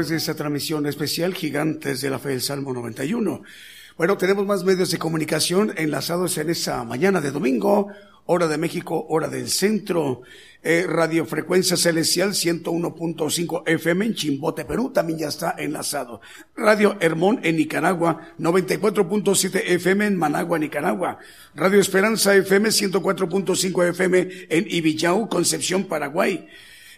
[0.09, 3.43] De esta transmisión especial Gigantes de la Fe del Salmo 91.
[3.97, 7.89] Bueno, tenemos más medios de comunicación enlazados en esta mañana de domingo,
[8.27, 10.23] hora de México, hora del centro,
[10.63, 16.21] eh, radiofrecuencia celestial 101.5 FM en Chimbote, Perú, también ya está enlazado.
[16.57, 21.19] Radio Hermón en Nicaragua, 94.7 FM en Managua, Nicaragua.
[21.55, 26.49] Radio Esperanza FM 104.5 FM en Ibillau, Concepción, Paraguay.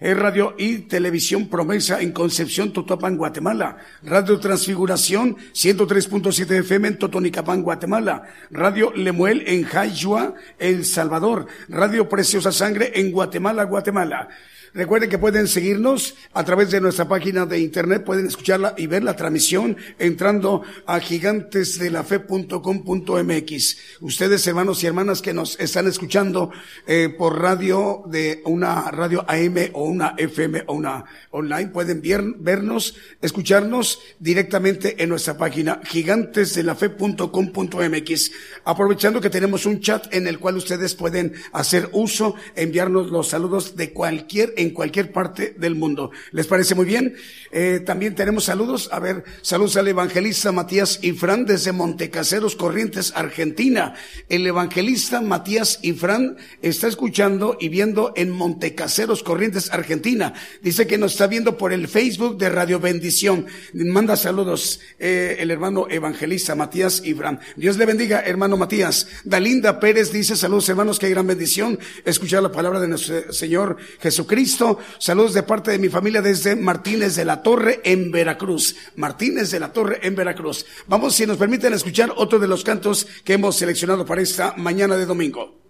[0.03, 3.77] Radio y Televisión Promesa en Concepción, Totopan, Guatemala.
[4.03, 8.25] Radio Transfiguración, 103.7 FM en Totonicapán, Guatemala.
[8.51, 11.47] Radio Lemuel en Jayua, El Salvador.
[11.69, 14.29] Radio Preciosa Sangre en Guatemala, Guatemala.
[14.75, 19.05] Recuerden que pueden seguirnos a través de nuestra página de internet, pueden escucharla y ver
[19.05, 23.77] la transmisión entrando a gigantesdelafe.com.mx.
[24.01, 26.51] Ustedes, hermanos y hermanas que nos están escuchando
[26.87, 32.01] eh, por radio de una radio AM o una FM o una online, pueden
[32.39, 38.33] vernos, escucharnos directamente en nuestra página gigantesdelafe.com.mx.
[38.65, 43.77] Aprovechando que tenemos un chat en el cual ustedes pueden hacer uso, enviarnos los saludos
[43.77, 46.11] de cualquier en cualquier parte del mundo.
[46.31, 47.15] ¿Les parece muy bien?
[47.51, 48.89] Eh, también tenemos saludos.
[48.93, 53.95] A ver, saludos al evangelista Matías Ifrán desde Montecaseros, Corrientes, Argentina.
[54.29, 60.33] El evangelista Matías Ifrán está escuchando y viendo en Montecaseros, Corrientes, Argentina.
[60.63, 63.47] Dice que nos está viendo por el Facebook de Radio Bendición.
[63.75, 67.41] Manda saludos eh, el hermano evangelista Matías Ifrán.
[67.57, 69.09] Dios le bendiga, hermano Matías.
[69.25, 74.52] Dalinda Pérez dice saludos hermanos, qué gran bendición escuchar la palabra de nuestro Señor Jesucristo.
[74.99, 78.77] Saludos de parte de mi familia desde Martínez de la Torre en Veracruz.
[78.97, 80.67] Martínez de la Torre en Veracruz.
[80.87, 84.97] Vamos, si nos permiten escuchar otro de los cantos que hemos seleccionado para esta mañana
[84.97, 85.62] de domingo.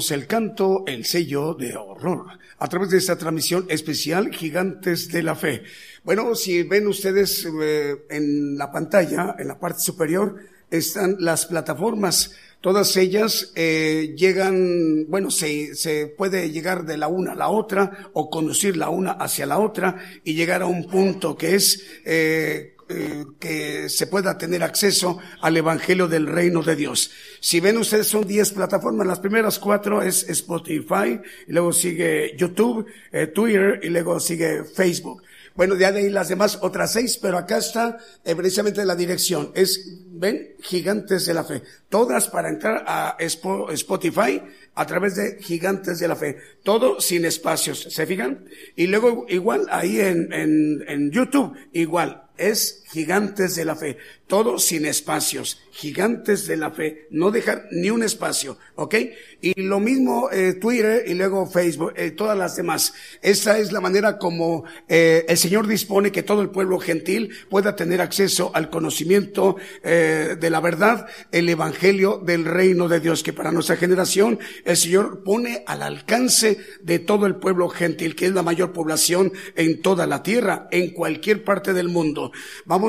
[0.00, 5.34] El canto, el sello de horror, a través de esta transmisión especial Gigantes de la
[5.34, 5.64] Fe.
[6.02, 10.36] Bueno, si ven ustedes eh, en la pantalla, en la parte superior,
[10.70, 12.34] están las plataformas.
[12.62, 18.10] Todas ellas eh, llegan, bueno, se, se puede llegar de la una a la otra
[18.14, 22.71] o conducir la una hacia la otra y llegar a un punto que es eh,
[22.94, 27.10] eh, que se pueda tener acceso al Evangelio del Reino de Dios.
[27.40, 33.28] Si ven ustedes son 10 plataformas, las primeras cuatro es Spotify, luego sigue YouTube, eh,
[33.28, 35.22] Twitter y luego sigue Facebook.
[35.54, 39.52] Bueno, de ahí las demás otras seis, pero acá está eh, precisamente la dirección.
[39.54, 41.62] Es, ven, Gigantes de la Fe.
[41.90, 44.42] Todas para entrar a Spotify
[44.74, 46.38] a través de Gigantes de la Fe.
[46.62, 48.46] Todo sin espacios, ¿se fijan?
[48.76, 54.58] Y luego igual ahí en, en, en YouTube, igual es gigantes de la fe, todo
[54.58, 58.94] sin espacios, gigantes de la fe, no dejar ni un espacio, ¿ok?
[59.40, 62.92] Y lo mismo eh, Twitter y luego Facebook, eh, todas las demás.
[63.22, 67.74] Esa es la manera como eh, el Señor dispone que todo el pueblo gentil pueda
[67.76, 73.52] tener acceso al conocimiento de la verdad, el Evangelio del reino de Dios, que para
[73.52, 78.42] nuestra generación el Señor pone al alcance de todo el pueblo gentil, que es la
[78.42, 82.32] mayor población en toda la tierra, en cualquier parte del mundo.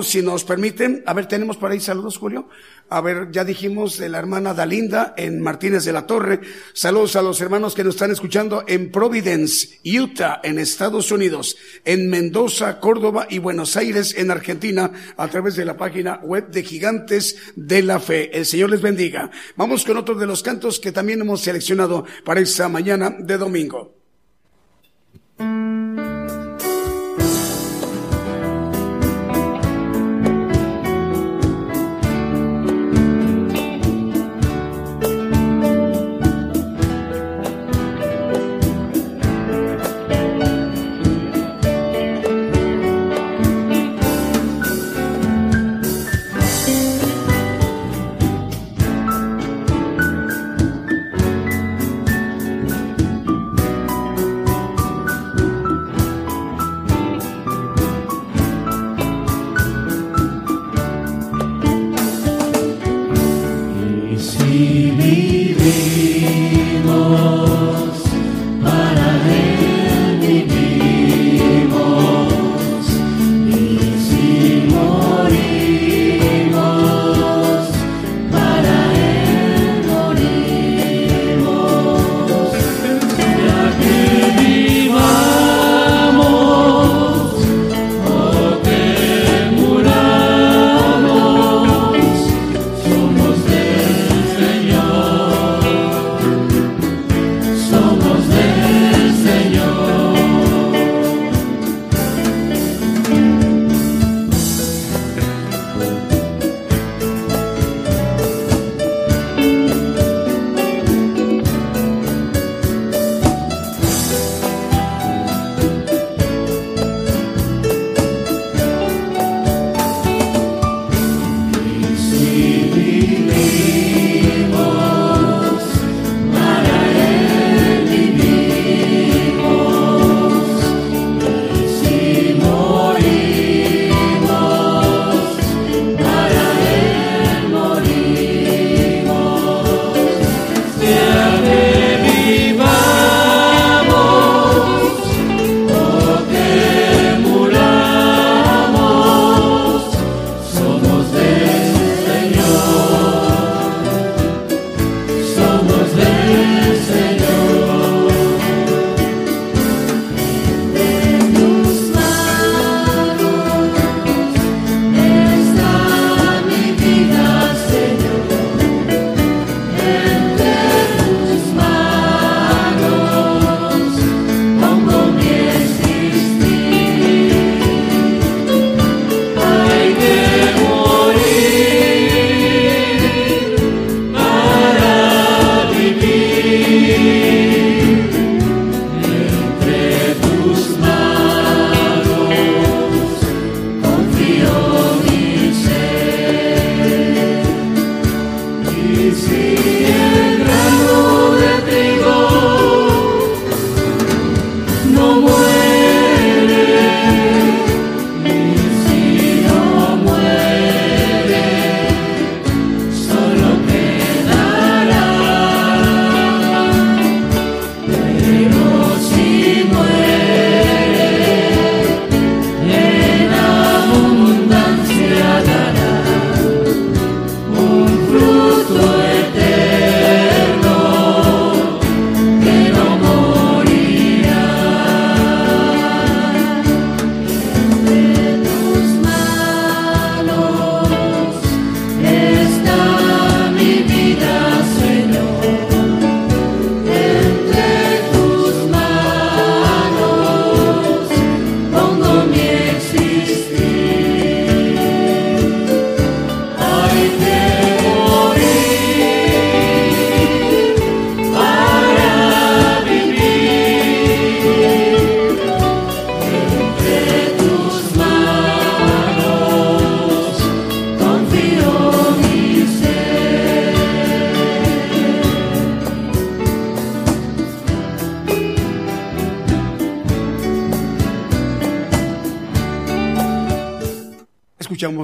[0.01, 2.47] Si nos permiten, a ver, tenemos por ahí saludos, Julio.
[2.89, 6.41] A ver, ya dijimos de la hermana Dalinda en Martínez de la Torre.
[6.73, 12.09] Saludos a los hermanos que nos están escuchando en Providence, Utah, en Estados Unidos, en
[12.09, 17.37] Mendoza, Córdoba y Buenos Aires, en Argentina, a través de la página web de Gigantes
[17.55, 18.35] de la Fe.
[18.37, 19.29] El Señor les bendiga.
[19.55, 23.95] Vamos con otro de los cantos que también hemos seleccionado para esta mañana de domingo.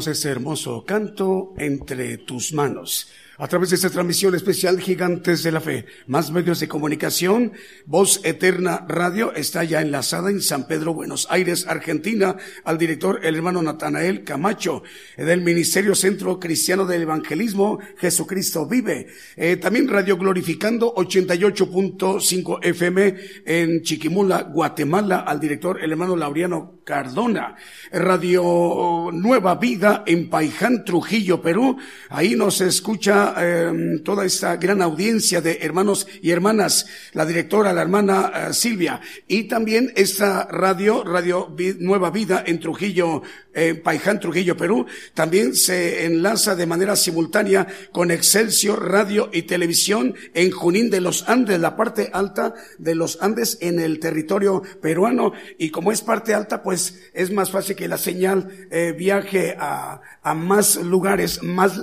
[0.07, 5.61] Ese hermoso canto entre tus manos a través de esta transmisión especial Gigantes de la
[5.61, 5.85] Fe.
[6.07, 7.53] Más medios de comunicación,
[7.85, 12.35] Voz Eterna Radio está ya enlazada en San Pedro, Buenos Aires, Argentina,
[12.65, 14.83] al director el hermano Natanael Camacho,
[15.15, 19.07] del Ministerio Centro Cristiano del Evangelismo, Jesucristo Vive.
[19.37, 27.55] Eh, también Radio Glorificando 88.5 FM en Chiquimula, Guatemala, al director el hermano Laureano Cardona.
[27.93, 31.77] Radio Nueva Vida en Paiján, Trujillo, Perú.
[32.09, 37.81] Ahí nos escucha Em, toda esta gran audiencia de hermanos y hermanas, la directora, la
[37.81, 43.21] hermana eh, Silvia, y también esta radio, Radio Nueva Vida en Trujillo,
[43.53, 50.15] en Paiján, Trujillo, Perú, también se enlaza de manera simultánea con Excelsior Radio y Televisión
[50.33, 55.33] en Junín de los Andes, la parte alta de los Andes en el territorio peruano,
[55.57, 60.01] y como es parte alta, pues es más fácil que la señal eh, viaje a,
[60.21, 61.81] a más lugares, más,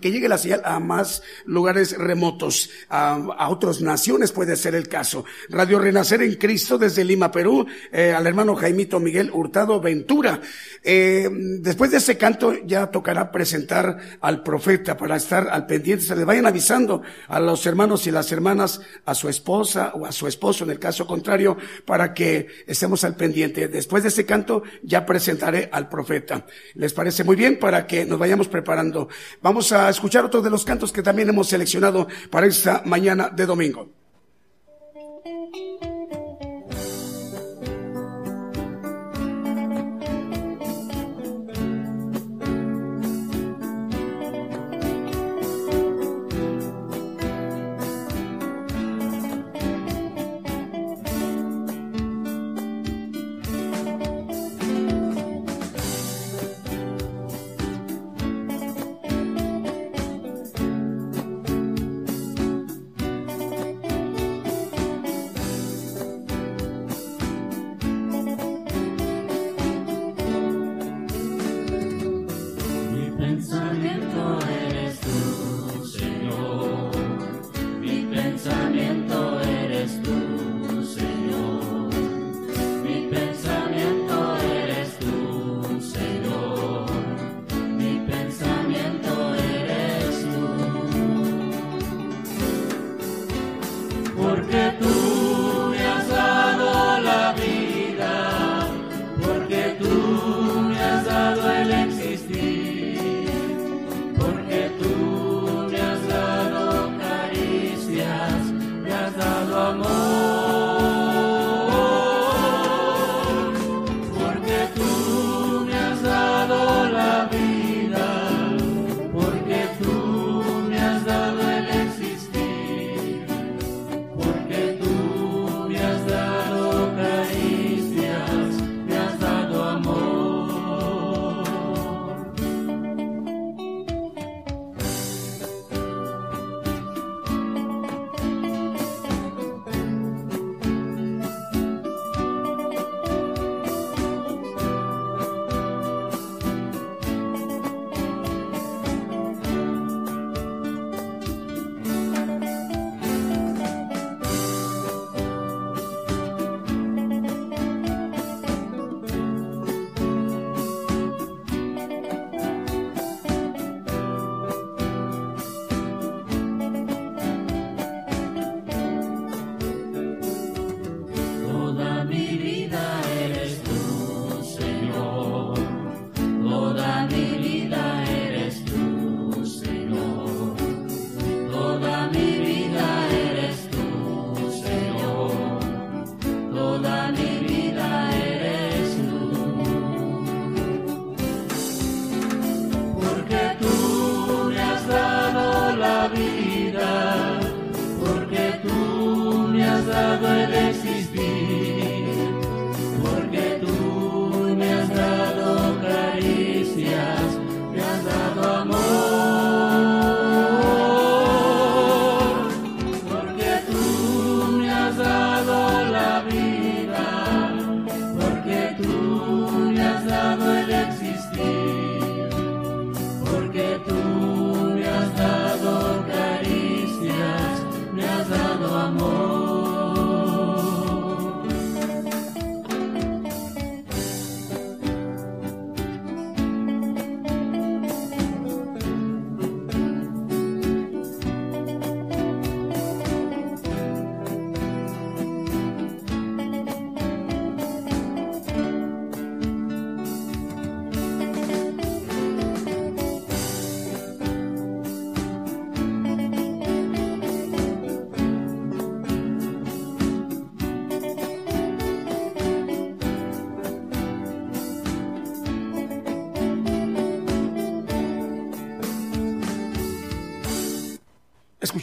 [0.00, 5.24] que llegue la señal a más lugares remotos, a, otras naciones puede ser el caso.
[5.48, 10.40] Radio Renacer en Cristo desde Lima, Perú, eh, al hermano Jaimito Miguel Hurtado Ventura.
[10.82, 11.28] Eh,
[11.60, 16.04] después de ese canto ya tocará presentar al profeta para estar al pendiente.
[16.04, 20.12] Se le vayan avisando a los hermanos y las hermanas, a su esposa o a
[20.12, 23.68] su esposo en el caso contrario, para que estemos al pendiente.
[23.68, 26.46] Después de ese canto ya presentaré al profeta.
[26.74, 27.58] ¿Les parece muy bien?
[27.58, 29.08] Para que nos vayamos preparando.
[29.42, 33.46] Vamos a escuchar otro de los cantos que también hemos seleccionado para esta mañana de
[33.46, 33.97] domingo.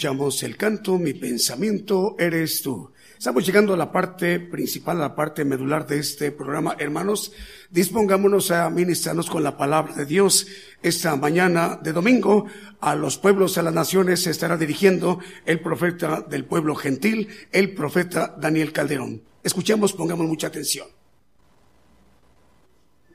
[0.05, 2.91] Escuchamos el canto Mi pensamiento eres tú.
[3.17, 6.75] Estamos llegando a la parte principal, a la parte medular de este programa.
[6.77, 7.31] Hermanos,
[7.71, 10.45] dispongámonos a ministrarnos con la palabra de Dios.
[10.83, 12.45] Esta mañana de domingo
[12.81, 17.73] a los pueblos, a las naciones se estará dirigiendo el profeta del pueblo gentil, el
[17.73, 19.23] profeta Daniel Calderón.
[19.41, 20.85] Escuchemos, pongamos mucha atención.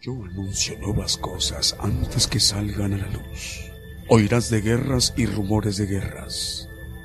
[0.01, 3.71] Yo anuncio nuevas cosas antes que salgan a la luz.
[4.13, 6.69] Oirás de guerras y rumores de guerras,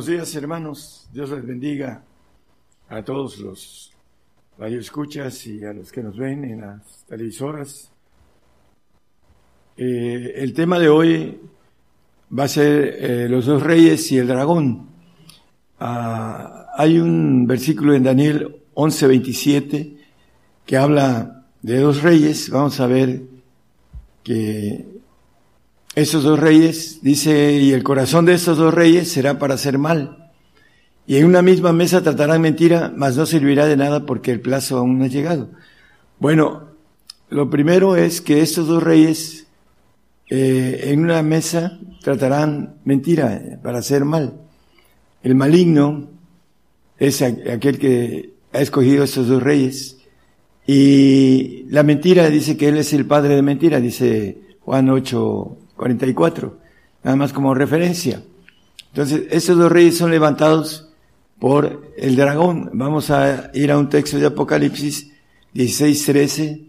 [0.00, 1.08] Buenos días, hermanos.
[1.12, 2.02] Dios les bendiga
[2.88, 3.92] a todos los
[4.56, 7.92] radioescuchas y a los que nos ven en las televisoras.
[9.76, 11.38] Eh, el tema de hoy
[12.32, 14.88] va a ser eh, los dos reyes y el dragón.
[15.78, 19.98] Ah, hay un versículo en Daniel 11:27
[20.64, 22.48] que habla de dos reyes.
[22.48, 23.20] Vamos a ver
[24.24, 24.99] que
[25.94, 30.30] esos dos reyes, dice, y el corazón de estos dos reyes será para hacer mal.
[31.06, 34.78] Y en una misma mesa tratarán mentira, mas no servirá de nada porque el plazo
[34.78, 35.50] aún no ha llegado.
[36.18, 36.68] Bueno,
[37.28, 39.46] lo primero es que estos dos reyes
[40.28, 44.40] eh, en una mesa tratarán mentira para hacer mal.
[45.22, 46.08] El maligno
[46.98, 49.98] es aquel que ha escogido estos dos reyes.
[50.66, 56.58] Y la mentira dice que él es el padre de mentira, dice Juan 8, 44,
[57.04, 58.22] nada más como referencia.
[58.92, 60.90] Entonces, esos dos reyes son levantados
[61.38, 62.68] por el dragón.
[62.74, 65.10] Vamos a ir a un texto de Apocalipsis
[65.54, 66.60] 16, 13,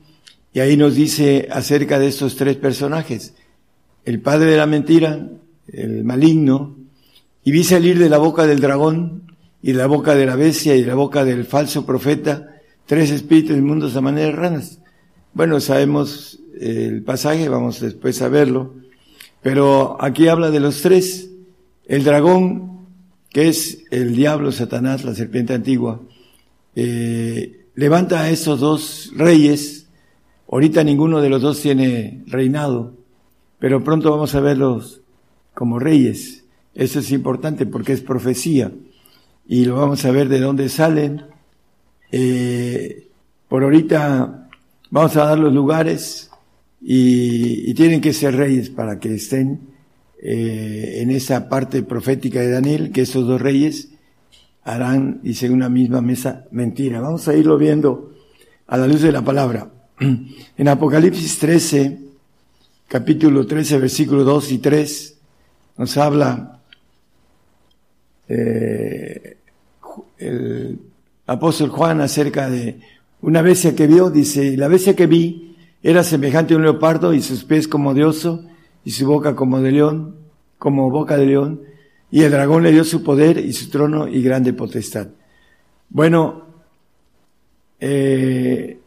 [0.53, 3.33] y ahí nos dice acerca de estos tres personajes.
[4.05, 5.27] El padre de la mentira,
[5.67, 6.77] el maligno,
[7.43, 9.23] y vi salir de la boca del dragón,
[9.61, 12.47] y de la boca de la bestia, y de la boca del falso profeta,
[12.85, 14.79] tres espíritus inmundos a manera de ranas.
[15.33, 18.80] Bueno, sabemos el pasaje, vamos después a verlo.
[19.41, 21.29] Pero aquí habla de los tres.
[21.85, 22.87] El dragón,
[23.29, 26.01] que es el diablo, Satanás, la serpiente antigua,
[26.75, 29.87] eh, levanta a estos dos reyes.
[30.49, 32.93] Ahorita ninguno de los dos tiene reinado,
[33.59, 35.01] pero pronto vamos a verlos
[35.53, 36.43] como reyes.
[36.73, 38.71] Eso es importante porque es profecía
[39.47, 41.25] y lo vamos a ver de dónde salen.
[42.11, 43.07] Eh,
[43.47, 44.49] por ahorita
[44.89, 46.30] vamos a dar los lugares
[46.81, 49.71] y, y, tienen que ser reyes para que estén
[50.23, 53.89] eh, en esa parte profética de Daniel, que esos dos reyes
[54.63, 57.01] harán, dice, una misma mesa mentira.
[57.01, 58.13] Vamos a irlo viendo
[58.67, 59.71] a la luz de la palabra.
[60.57, 61.99] En Apocalipsis 13,
[62.87, 65.17] capítulo 13, versículo 2 y 3,
[65.77, 66.61] nos habla
[68.27, 69.37] eh,
[70.19, 70.79] el
[71.25, 72.79] apóstol Juan acerca de
[73.21, 75.50] una bestia que vio, dice, la bestia que vi,
[75.83, 78.45] era semejante a un leopardo y sus pies como de oso
[78.83, 80.15] y su boca como de león,
[80.57, 81.61] como boca de león.
[82.11, 85.07] Y el dragón le dio su poder y su trono y grande potestad.
[85.89, 86.45] Bueno,
[87.79, 88.79] eh,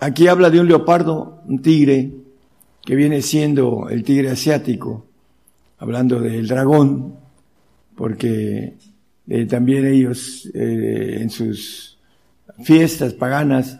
[0.00, 2.10] aquí habla de un leopardo, un tigre,
[2.84, 5.06] que viene siendo el tigre asiático,
[5.78, 7.14] hablando del dragón,
[7.94, 8.74] porque
[9.28, 11.98] eh, también ellos eh, en sus
[12.64, 13.78] fiestas paganas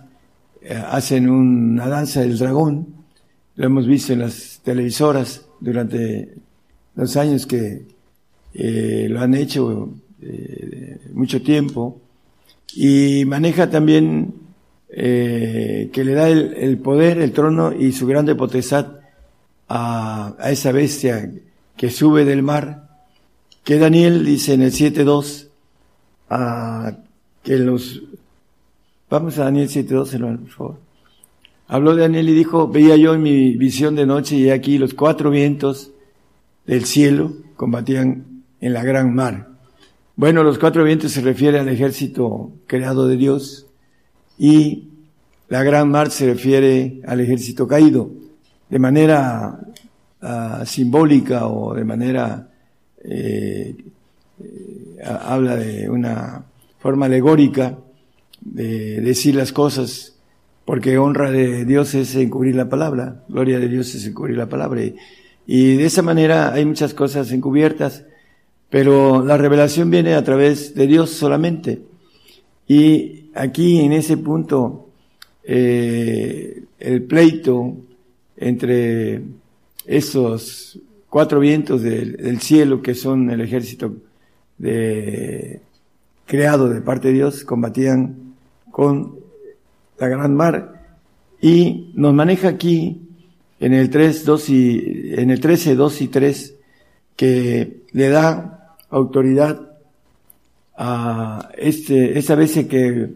[0.69, 2.87] hacen una danza del dragón,
[3.57, 6.35] lo hemos visto en las televisoras durante
[6.95, 7.83] los años que
[8.55, 9.91] eh, lo han hecho
[10.23, 12.01] eh, mucho tiempo,
[12.75, 14.35] y maneja también
[14.89, 19.01] eh, que le da el, poder, el trono y su grande potestad
[19.69, 21.31] a, a esa bestia
[21.77, 22.89] que sube del mar,
[23.65, 25.49] que Daniel dice en el 7.2,
[27.43, 28.03] que los
[29.11, 30.79] Vamos a Daniel 7.12, por favor.
[31.67, 35.31] Habló Daniel y dijo, veía yo en mi visión de noche y aquí los cuatro
[35.31, 35.91] vientos
[36.65, 39.49] del cielo combatían en la gran mar.
[40.15, 43.67] Bueno, los cuatro vientos se refiere al ejército creado de Dios
[44.39, 44.91] y
[45.49, 48.13] la gran mar se refiere al ejército caído.
[48.69, 49.59] De manera
[50.23, 52.49] ah, simbólica o de manera,
[53.03, 53.75] eh,
[54.41, 56.45] eh, habla de una
[56.79, 57.77] forma alegórica
[58.41, 60.17] de decir las cosas,
[60.65, 64.83] porque honra de Dios es encubrir la palabra, gloria de Dios es encubrir la palabra.
[65.47, 68.05] Y, de esa manera hay muchas cosas encubiertas,
[68.69, 71.83] pero la revelación viene a través de Dios solamente.
[72.69, 74.91] Y aquí en ese punto,
[75.43, 77.77] eh, el pleito
[78.37, 79.23] entre
[79.87, 80.79] esos
[81.09, 83.97] cuatro vientos del, del, cielo que son el ejército
[84.57, 85.61] de,
[86.27, 88.17] creado de parte de Dios combatían
[88.71, 89.21] con
[89.99, 90.81] la gran mar
[91.41, 93.09] y nos maneja aquí
[93.59, 96.55] en el 3, 2 y, en el 13, 2 y 3
[97.17, 99.61] que le da autoridad
[100.77, 103.11] a este, esa vez que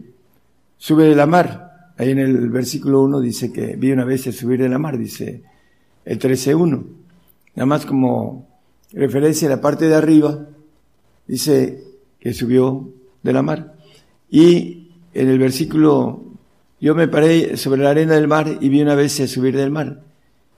[0.77, 1.93] sube de la mar.
[1.97, 5.41] Ahí en el versículo 1 dice que vi una vez subir de la mar, dice
[6.03, 6.83] el 13.1.
[7.55, 8.47] Nada más como
[8.91, 10.47] referencia a la parte de arriba,
[11.27, 11.83] dice
[12.19, 12.89] que subió
[13.23, 13.73] de la mar.
[14.29, 14.84] Y
[15.15, 16.23] en el versículo,
[16.81, 20.01] yo me paré sobre la arena del mar y vi una vez subir del mar.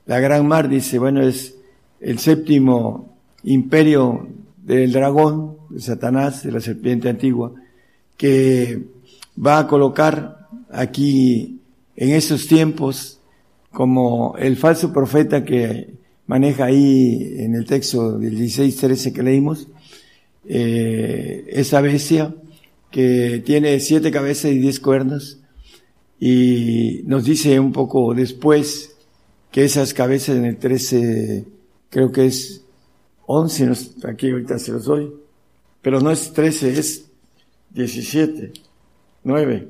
[0.04, 1.54] La gran mar, dice, bueno, es
[2.00, 7.52] el séptimo imperio del dragón, de Satanás, de la serpiente antigua,
[8.16, 8.82] que
[9.44, 11.60] va a colocar aquí
[11.94, 13.20] en esos tiempos
[13.70, 15.94] como el falso profeta que
[16.26, 19.68] maneja ahí en el texto del 16-13 que leímos,
[20.48, 22.34] eh, esa bestia
[22.90, 25.40] que tiene siete cabezas y diez cuernos,
[26.20, 28.96] y nos dice un poco después
[29.50, 31.44] que esas cabezas en el 13,
[31.90, 32.64] creo que es
[33.26, 33.70] 11,
[34.08, 35.12] aquí ahorita se los doy,
[35.82, 37.06] pero no es 13, es
[37.70, 38.52] 17,
[39.24, 39.68] 9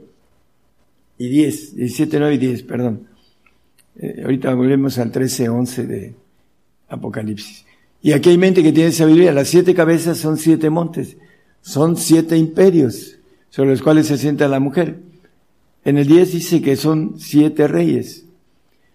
[1.18, 3.08] y 10, 17, 9 y 10, perdón.
[3.96, 6.14] Eh, ahorita volvemos al 13, 11 de
[6.88, 7.66] Apocalipsis.
[8.00, 9.32] Y aquí hay mente que tiene sabiduría.
[9.32, 11.16] Las siete cabezas son siete montes.
[11.62, 13.18] Son siete imperios
[13.51, 15.01] sobre los cuales se sienta la mujer.
[15.85, 18.24] En el 10 dice que son siete reyes.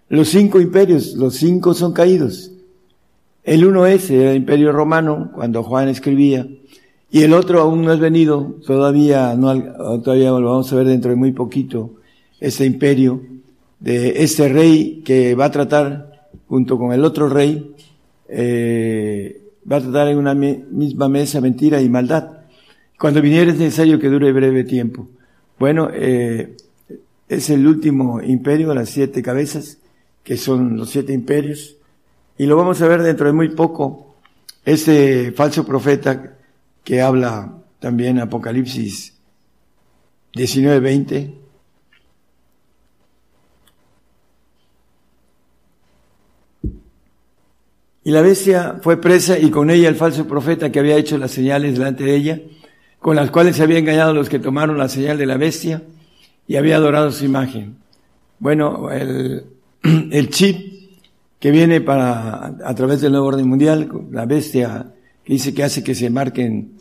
[0.10, 2.52] Los cinco imperios, los cinco son caídos.
[3.44, 6.48] El uno es el imperio romano, cuando Juan escribía,
[7.12, 11.12] y el otro aún no es venido, todavía no, todavía lo vamos a ver dentro
[11.12, 11.96] de muy poquito,
[12.40, 13.22] este imperio
[13.80, 17.76] de este rey que va a tratar junto con el otro rey,
[18.30, 22.43] eh, va a tratar en una misma mesa mentira y maldad.
[23.04, 25.10] Cuando viniera es necesario que dure breve tiempo.
[25.60, 26.56] Bueno, eh,
[27.28, 29.78] es el último imperio, las siete cabezas,
[30.24, 31.76] que son los siete imperios,
[32.38, 34.16] y lo vamos a ver dentro de muy poco,
[34.64, 36.38] ese falso profeta
[36.82, 39.18] que habla también Apocalipsis
[40.34, 41.34] 19-20,
[48.06, 51.32] Y la bestia fue presa y con ella el falso profeta que había hecho las
[51.32, 52.40] señales delante de ella,
[53.04, 55.84] con las cuales se había engañado los que tomaron la señal de la bestia
[56.48, 57.76] y había adorado su imagen.
[58.40, 59.44] Bueno, el,
[59.84, 60.88] el chip
[61.38, 64.94] que viene para, a través del nuevo orden mundial, la bestia
[65.26, 66.76] que dice que hace que se marquen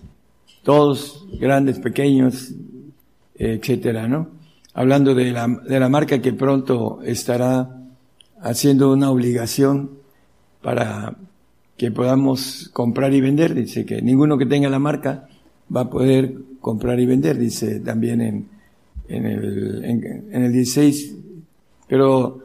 [0.62, 2.52] todos, grandes, pequeños,
[3.34, 4.28] etcétera, ¿no?
[4.74, 7.82] Hablando de la, de la marca que pronto estará
[8.40, 9.90] haciendo una obligación
[10.62, 11.16] para
[11.76, 13.54] que podamos comprar y vender.
[13.54, 15.26] Dice que ninguno que tenga la marca
[15.74, 18.48] va a poder comprar y vender, dice también en,
[19.08, 21.16] en, el, en, el 16.
[21.88, 22.40] Pero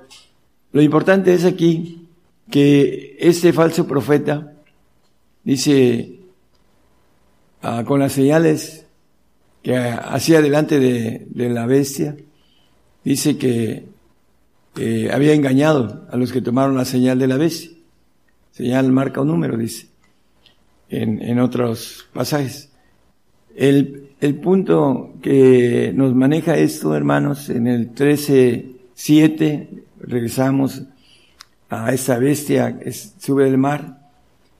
[0.71, 2.07] lo importante es aquí
[2.49, 4.53] que este falso profeta
[5.43, 6.19] dice
[7.61, 8.85] ah, con las señales
[9.63, 12.15] que hacía delante de, de la bestia,
[13.03, 13.85] dice que
[15.11, 17.77] había engañado a los que tomaron la señal de la bestia
[18.57, 19.87] señal marca un número, dice,
[20.89, 22.71] en, en otros pasajes.
[23.57, 29.67] El, el punto que nos maneja esto, hermanos, en el 13.7,
[29.99, 30.83] regresamos
[31.69, 34.11] a esa bestia que sube del mar,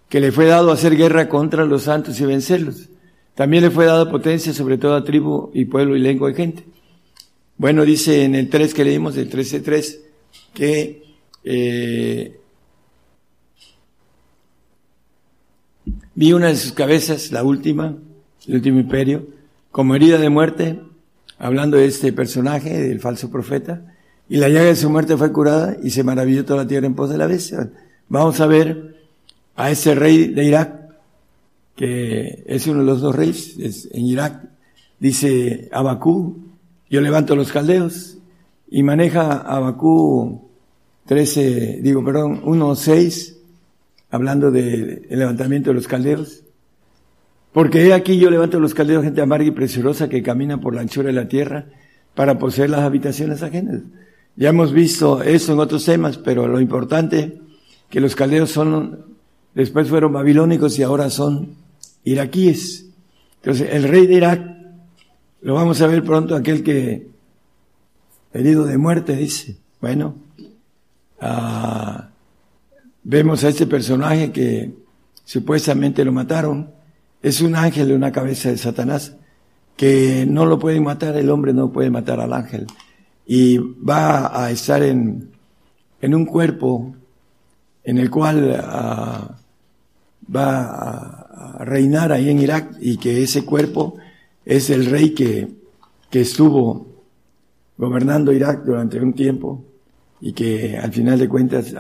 [0.09, 2.89] que le fue dado hacer guerra contra los santos y vencerlos.
[3.35, 6.65] También le fue dado potencia sobre toda tribu y pueblo y lengua de gente.
[7.57, 9.99] Bueno, dice en el 3 que leímos, el 13.3,
[10.53, 11.03] que
[11.43, 12.39] eh,
[16.19, 17.95] Vi una de sus cabezas, la última,
[18.47, 19.27] el último imperio,
[19.71, 20.79] como herida de muerte,
[21.37, 23.93] hablando de este personaje, del falso profeta,
[24.29, 26.95] y la llaga de su muerte fue curada y se maravilló toda la tierra en
[26.95, 27.69] pos de la bestia.
[28.09, 28.95] Vamos a ver
[29.55, 30.73] a ese rey de Irak,
[31.75, 34.49] que es uno de los dos reyes en Irak,
[34.99, 36.37] dice Abacú,
[36.89, 38.17] yo levanto los caldeos,
[38.69, 40.49] y maneja Abacú
[41.05, 43.35] 13, digo, perdón, 1.6,
[44.09, 46.43] hablando del levantamiento de los caldeos.
[47.57, 50.81] Porque he aquí yo levanto los caldeos, gente amarga y preciosa que camina por la
[50.81, 51.65] anchura de la tierra
[52.13, 53.81] para poseer las habitaciones ajenas.
[54.35, 57.41] Ya hemos visto eso en otros temas, pero lo importante
[57.89, 59.07] que los caldeos son,
[59.55, 61.55] después fueron babilónicos y ahora son
[62.03, 62.89] iraquíes.
[63.37, 64.39] Entonces, el rey de Irak,
[65.41, 67.07] lo vamos a ver pronto, aquel que,
[68.33, 70.13] herido de muerte, dice, bueno,
[71.19, 72.09] ah,
[73.03, 74.75] vemos a este personaje que
[75.25, 76.76] supuestamente lo mataron,
[77.21, 79.15] es un ángel de una cabeza de Satanás,
[79.75, 82.67] que no lo pueden matar, el hombre no puede matar al ángel,
[83.25, 85.29] y va a estar en,
[86.01, 86.95] en un cuerpo
[87.83, 89.37] en el cual ah,
[90.33, 93.95] va a, reinar ahí en Irak y que ese cuerpo
[94.45, 95.47] es el rey que,
[96.09, 96.87] que estuvo
[97.77, 99.63] gobernando Irak durante un tiempo
[100.19, 101.73] y que al final de cuentas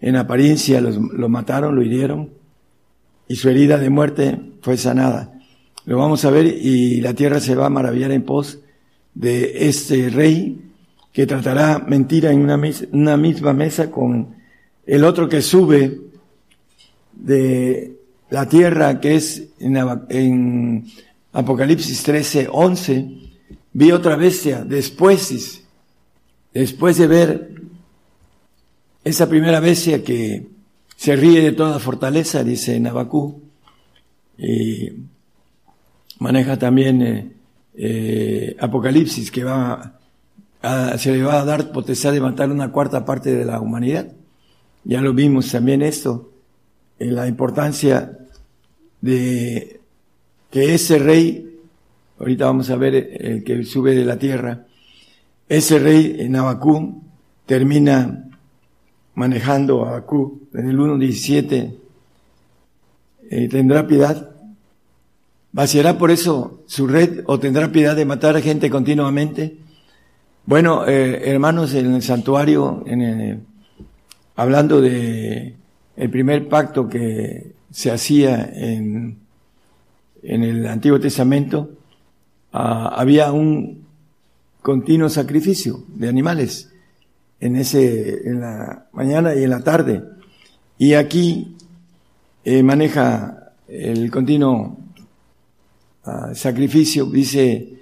[0.00, 2.30] en apariencia lo mataron, lo hirieron
[3.28, 5.32] y su herida de muerte fue sanada.
[5.84, 8.58] Lo vamos a ver y la tierra se va a maravillar en pos
[9.14, 10.60] de este rey
[11.12, 14.34] que tratará mentira en una, misma mesa con
[14.86, 15.98] el otro que sube
[17.14, 17.96] de
[18.28, 20.84] la tierra, que es en,
[21.32, 23.08] Apocalipsis 13, 11,
[23.72, 25.62] vi otra bestia después,
[26.52, 27.50] después de ver
[29.04, 30.46] esa primera bestia que
[30.96, 33.42] se ríe de toda fortaleza, dice Nabacú,
[34.38, 34.90] y
[36.18, 37.32] maneja también eh,
[37.74, 39.98] eh, Apocalipsis, que va
[40.62, 44.12] a, se le va a dar potestad de matar una cuarta parte de la humanidad.
[44.84, 46.32] Ya lo vimos también esto,
[46.98, 48.18] en la importancia
[49.00, 49.80] de
[50.50, 51.58] que ese rey,
[52.18, 54.66] ahorita vamos a ver el que sube de la tierra,
[55.48, 57.02] ese rey en Abacú
[57.44, 58.25] termina
[59.16, 61.74] manejando a Abacú en el 1.17,
[63.28, 64.30] eh, tendrá piedad,
[65.52, 69.56] vaciará por eso su red o tendrá piedad de matar a gente continuamente.
[70.44, 72.84] Bueno, eh, hermanos, en el santuario,
[74.36, 75.54] hablando de
[75.96, 79.16] el primer pacto que se hacía en,
[80.22, 81.70] en el Antiguo Testamento,
[82.52, 83.86] ah, había un
[84.60, 86.70] continuo sacrificio de animales
[87.40, 90.02] en ese, en la mañana y en la tarde.
[90.78, 91.56] Y aquí
[92.44, 94.78] eh, maneja el continuo
[96.04, 97.80] ah, sacrificio, dice,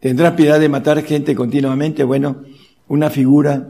[0.00, 2.44] tendrá piedad de matar gente continuamente, bueno,
[2.88, 3.68] una figura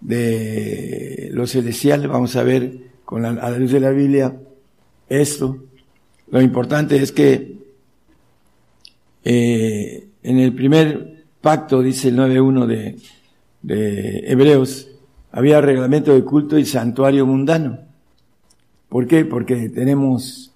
[0.00, 2.72] de lo celestial, vamos a ver
[3.04, 4.36] con la, a la luz de la Biblia
[5.08, 5.58] esto.
[6.30, 7.54] Lo importante es que
[9.24, 12.96] eh, en el primer pacto, dice el 9.1 de,
[13.64, 14.88] de Hebreos,
[15.32, 17.78] había reglamento de culto y santuario mundano.
[18.90, 19.24] ¿Por qué?
[19.24, 20.52] Porque tenemos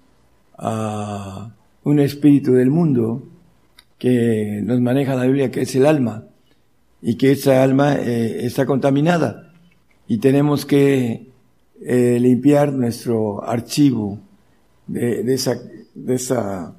[0.59, 1.49] uh,
[1.83, 3.23] un espíritu del mundo
[3.97, 6.25] que nos maneja la Biblia, que es el alma
[7.01, 9.53] y que esa alma eh, está contaminada
[10.07, 11.27] y tenemos que
[11.81, 14.19] eh, limpiar nuestro archivo
[14.87, 15.55] de, esa,
[15.93, 16.75] de esa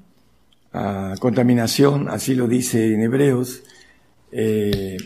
[0.74, 3.62] uh, contaminación, así lo dice en Hebreos,
[4.32, 4.97] eh,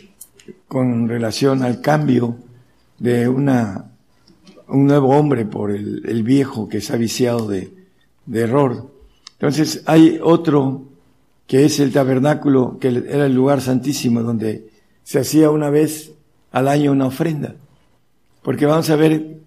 [0.69, 2.37] con relación al cambio
[2.99, 3.91] de una,
[4.69, 7.73] un nuevo hombre por el, el viejo que se ha viciado de,
[8.27, 8.91] de error.
[9.33, 10.85] Entonces hay otro
[11.47, 14.71] que es el tabernáculo, que era el lugar santísimo donde
[15.03, 16.12] se hacía una vez
[16.53, 17.57] al año una ofrenda,
[18.43, 19.39] porque vamos a ver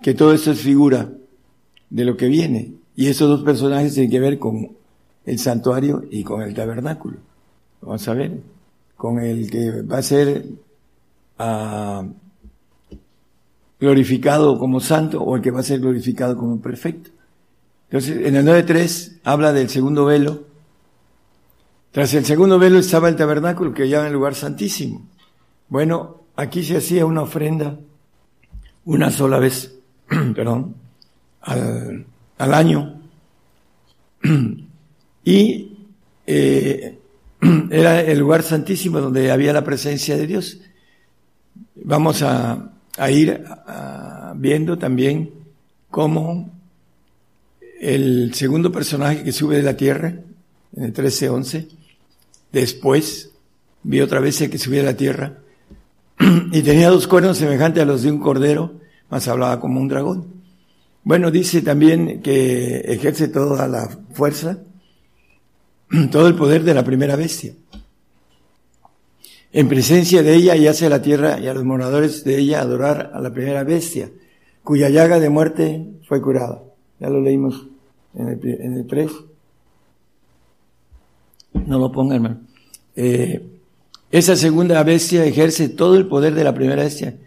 [0.00, 1.10] que todo esto es figura
[1.90, 4.70] de lo que viene, y esos dos personajes tienen que ver con
[5.26, 7.18] el santuario y con el tabernáculo.
[7.82, 8.40] Vamos a ver,
[9.02, 10.44] con el que va a ser
[11.40, 12.08] uh,
[13.80, 17.10] glorificado como santo o el que va a ser glorificado como perfecto.
[17.90, 20.44] Entonces, en el 9.3 habla del segundo velo,
[21.90, 25.04] tras el segundo velo estaba el tabernáculo que en el lugar santísimo.
[25.68, 27.80] Bueno, aquí se hacía una ofrenda
[28.84, 29.80] una sola vez,
[30.36, 30.76] perdón,
[31.40, 32.06] al,
[32.38, 33.02] al año.
[35.24, 35.76] y
[36.24, 37.01] eh,
[37.72, 40.60] era el lugar santísimo donde había la presencia de Dios.
[41.74, 45.30] Vamos a, a ir a, viendo también
[45.90, 46.50] cómo
[47.80, 50.14] el segundo personaje que sube de la tierra,
[50.76, 51.68] en el 13-11,
[52.52, 53.30] Después
[53.82, 55.38] vi otra vez el que subía a la tierra
[56.52, 58.74] y tenía dos cuernos semejantes a los de un cordero,
[59.08, 60.26] mas hablaba como un dragón.
[61.02, 64.58] Bueno, dice también que ejerce toda la fuerza,
[66.10, 67.54] todo el poder de la primera bestia.
[69.54, 72.62] en presencia de ella y hace a la tierra y a los moradores de ella
[72.62, 74.10] adorar a la primera bestia,
[74.64, 76.62] cuya llaga de muerte fue curada.
[76.98, 77.66] Ya lo leímos
[78.14, 79.10] en el, en el 3.
[81.66, 82.40] No lo pongan, hermano.
[82.96, 83.46] Eh,
[84.10, 87.18] esa segunda bestia ejerce todo el poder de la primera bestia.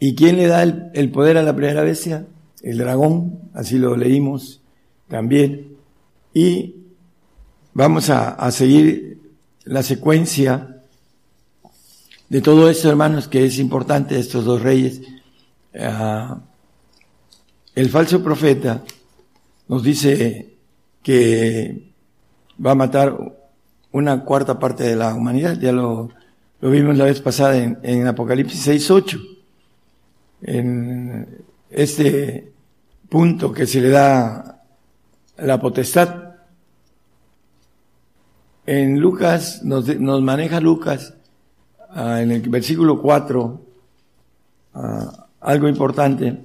[0.00, 2.26] ¿Y quién le da el poder a la primera bestia?
[2.62, 4.60] El dragón, así lo leímos
[5.08, 5.76] también.
[6.34, 6.79] Y
[7.74, 9.20] vamos a, a seguir
[9.64, 10.80] la secuencia
[12.30, 15.00] de todo esto, hermanos, que es importante, estos dos reyes.
[15.74, 16.36] Uh,
[17.74, 18.82] el falso profeta
[19.68, 20.54] nos dice
[21.02, 21.92] que
[22.64, 23.16] va a matar
[23.90, 25.58] una cuarta parte de la humanidad.
[25.58, 26.10] Ya lo,
[26.60, 29.38] lo vimos la vez pasada en, en Apocalipsis 6.8.
[30.42, 32.52] En este
[33.08, 34.62] punto que se le da
[35.38, 36.29] la potestad.
[38.72, 41.12] En Lucas, nos, nos maneja Lucas,
[41.92, 43.60] uh, en el versículo 4,
[44.74, 44.80] uh,
[45.40, 46.38] algo importante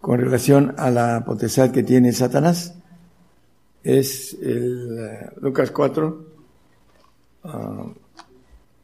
[0.00, 2.74] con relación a la potestad que tiene Satanás.
[3.82, 6.24] Es el uh, Lucas 4,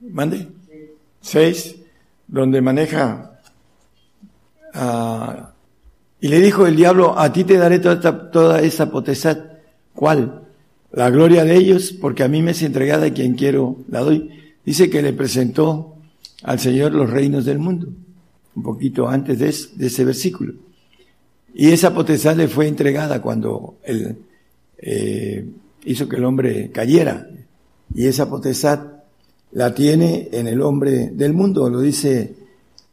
[0.01, 0.49] mande,
[1.21, 1.77] 6,
[2.27, 3.39] donde maneja
[6.19, 9.39] y le dijo el diablo, a ti te daré toda esta, toda esta potestad.
[9.95, 10.42] ¿Cuál?
[10.93, 14.31] La gloria de ellos, porque a mí me es entregada y quien quiero la doy.
[14.65, 15.97] Dice que le presentó
[16.43, 17.89] al Señor los reinos del mundo,
[18.55, 20.55] un poquito antes de, de ese versículo.
[21.55, 24.17] Y esa potestad le fue entregada cuando él
[24.79, 25.47] eh,
[25.85, 27.29] hizo que el hombre cayera.
[27.95, 28.87] Y esa potestad
[29.53, 32.35] la tiene en el hombre del mundo, lo dice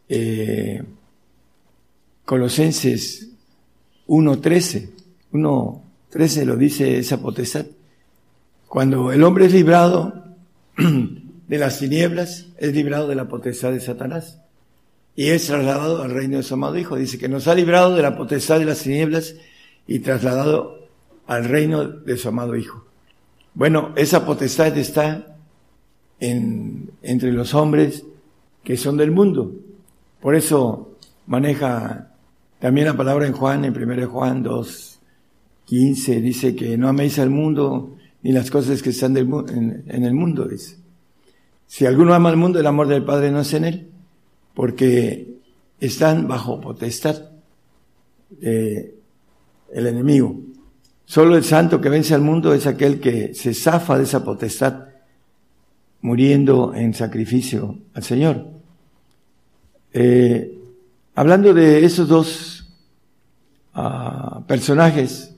[0.10, 0.84] eh,
[2.26, 3.30] Colosenses
[4.08, 4.90] 1.13.
[5.32, 7.66] 1.13 lo dice esa potestad.
[8.70, 10.14] Cuando el hombre es librado
[10.78, 14.40] de las tinieblas, es librado de la potestad de Satanás.
[15.16, 16.96] Y es trasladado al reino de su amado Hijo.
[16.96, 19.34] Dice que nos ha librado de la potestad de las tinieblas
[19.88, 20.88] y trasladado
[21.26, 22.86] al reino de su amado Hijo.
[23.56, 25.36] Bueno, esa potestad está
[26.20, 28.06] en, entre los hombres
[28.64, 29.52] que son del mundo.
[30.22, 30.92] Por eso
[31.26, 32.12] maneja
[32.60, 35.00] también la palabra en Juan, en 1 Juan 2,
[35.66, 40.04] 15, dice que no améis al mundo ni las cosas que están del, en, en,
[40.04, 40.78] el mundo, dice.
[41.68, 43.90] Si alguno ama al mundo, el amor del Padre no es en él,
[44.54, 45.36] porque
[45.80, 47.30] están bajo potestad
[48.30, 48.94] del
[49.74, 50.40] enemigo.
[51.06, 54.90] Solo el santo que vence al mundo es aquel que se zafa de esa potestad,
[56.02, 58.48] muriendo en sacrificio al Señor.
[59.94, 60.60] Eh,
[61.20, 62.66] Hablando de esos dos
[63.76, 65.36] uh, personajes,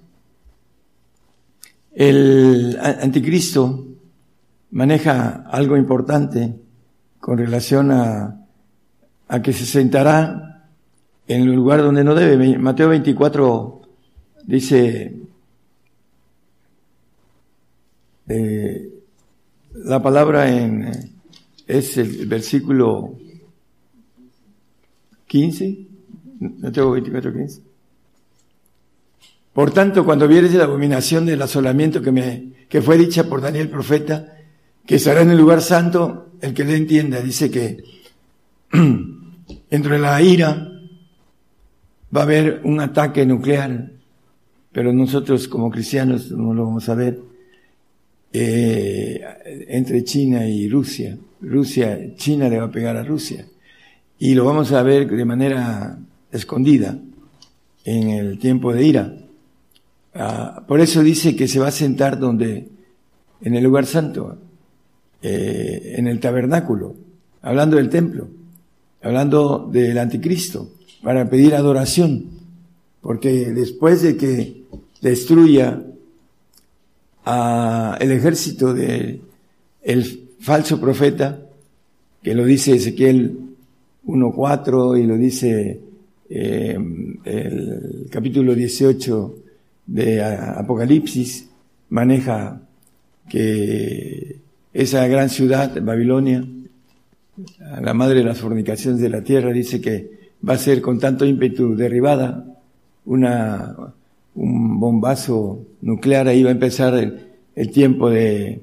[1.94, 3.86] el anticristo
[4.72, 6.56] maneja algo importante
[7.20, 8.46] con relación a,
[9.28, 10.68] a, que se sentará
[11.28, 12.58] en el lugar donde no debe.
[12.58, 13.82] Mateo 24
[14.46, 15.16] dice
[18.28, 18.90] eh,
[19.74, 21.12] la palabra en
[21.68, 23.16] es el versículo
[25.28, 25.88] 15,
[26.74, 27.71] tengo 24, 15.
[29.54, 33.70] Por tanto, cuando vieres la abominación del asolamiento que me, que fue dicha por Daniel
[33.70, 34.38] profeta,
[34.86, 37.84] que estará en el lugar santo, el que le entienda, dice que
[39.70, 40.70] entre la ira
[42.16, 43.92] va a haber un ataque nuclear,
[44.72, 47.20] pero nosotros como cristianos no lo vamos a ver,
[48.34, 49.22] eh,
[49.68, 51.18] entre China y Rusia.
[51.42, 53.46] Rusia, China le va a pegar a Rusia
[54.20, 55.98] y lo vamos a ver de manera
[56.32, 56.98] escondida
[57.84, 59.14] en el tiempo de ira.
[60.14, 62.68] Ah, por eso dice que se va a sentar donde,
[63.42, 64.38] en el lugar santo,
[65.22, 66.96] eh, en el tabernáculo,
[67.42, 68.28] hablando del templo,
[69.02, 70.70] hablando del anticristo,
[71.02, 72.26] para pedir adoración,
[73.02, 74.64] porque después de que
[75.02, 75.82] destruya
[77.26, 79.22] a el ejército de
[79.82, 81.40] el falso profeta,
[82.22, 83.38] que lo dice Ezequiel
[84.06, 85.80] 1.4 y lo dice
[86.30, 86.78] eh,
[87.26, 89.36] el capítulo 18
[89.86, 91.50] de Apocalipsis,
[91.90, 92.62] maneja
[93.30, 94.38] que
[94.74, 96.44] esa gran ciudad, Babilonia,
[97.82, 101.26] la madre de las fornicaciones de la tierra, dice que va a ser con tanto
[101.26, 102.46] ímpetu derribada
[103.06, 103.76] una,
[104.36, 108.62] un bombazo nuclear, ahí va a empezar el, el tiempo de,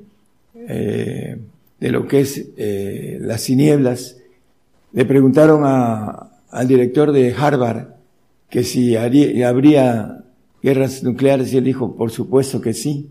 [0.55, 1.39] eh,
[1.81, 4.17] de lo que es eh, las tinieblas,
[4.93, 7.89] le preguntaron a, al director de Harvard
[8.49, 10.25] que si habría
[10.69, 13.09] guerras nucleares y él dijo, por supuesto que sí.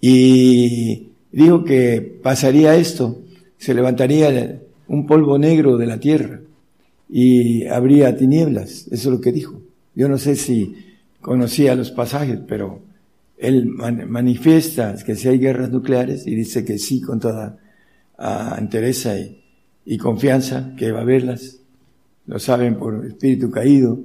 [0.00, 3.20] Y dijo que pasaría esto
[3.58, 6.40] se levantaría un polvo negro de la tierra
[7.08, 8.86] y habría tinieblas.
[8.90, 9.60] Eso es lo que dijo.
[9.94, 10.74] Yo no sé si
[11.20, 12.82] conocía los pasajes, pero
[13.38, 17.58] él manifiesta que si hay guerras nucleares y dice que sí con toda
[18.18, 19.42] uh, entereza y,
[19.84, 21.60] y, confianza que va a haberlas.
[22.26, 23.98] Lo saben por espíritu caído.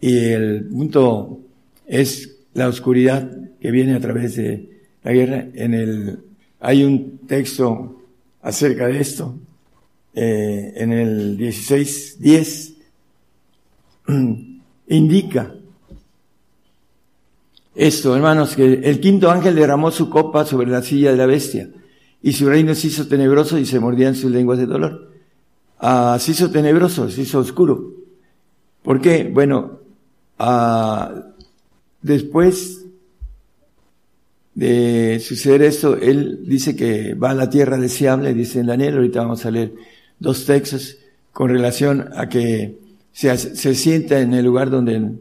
[0.00, 1.45] Y el punto
[1.86, 3.30] es la oscuridad
[3.60, 4.70] que viene a través de
[5.02, 5.46] la guerra.
[5.54, 6.18] En el,
[6.60, 8.02] hay un texto
[8.42, 9.34] acerca de esto,
[10.14, 12.74] eh, en el 16.10,
[14.88, 15.54] indica
[17.76, 21.68] esto, hermanos, que el quinto ángel derramó su copa sobre la silla de la bestia
[22.22, 25.12] y su reino se hizo tenebroso y se mordían sus lenguas de dolor.
[25.78, 27.92] Ah, se hizo tenebroso, se hizo oscuro.
[28.82, 29.30] ¿Por qué?
[29.30, 29.80] Bueno,
[30.38, 31.12] ah,
[32.06, 32.86] después
[34.54, 39.20] de suceder esto, él dice que va a la tierra deseable, dice en Daniel, ahorita
[39.20, 39.74] vamos a leer
[40.18, 40.96] dos textos
[41.32, 42.78] con relación a que
[43.12, 45.12] se, se sienta en el lugar donde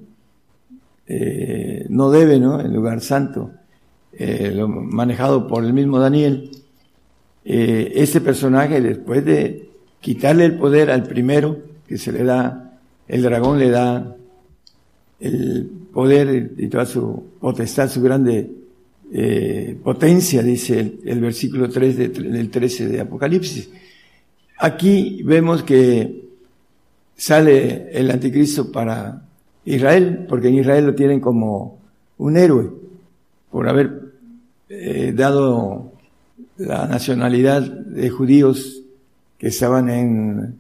[1.08, 2.62] eh, no debe, ¿no?
[2.62, 3.52] El lugar santo,
[4.14, 6.52] eh, lo manejado por el mismo Daniel.
[7.44, 13.22] Eh, este personaje, después de quitarle el poder al primero, que se le da, el
[13.22, 14.16] dragón le da
[15.20, 18.52] el poder y toda su potestad, su grande
[19.12, 23.70] eh, potencia, dice el, versículo 3 de, del 13 de Apocalipsis.
[24.58, 26.26] Aquí vemos que
[27.16, 29.22] sale el anticristo para
[29.64, 31.80] Israel, porque en Israel lo tienen como
[32.18, 32.72] un héroe
[33.52, 34.02] por haber
[34.70, 35.94] eh, dado
[36.58, 38.82] la nacionalidad de judíos
[39.38, 40.56] que estaban en,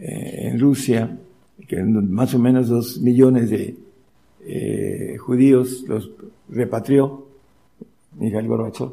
[0.00, 1.16] eh, en Rusia,
[1.68, 3.76] que más o menos dos millones de
[4.40, 6.10] eh, judíos los
[6.48, 7.28] repatrió
[8.16, 8.90] Miguel Gorbachev.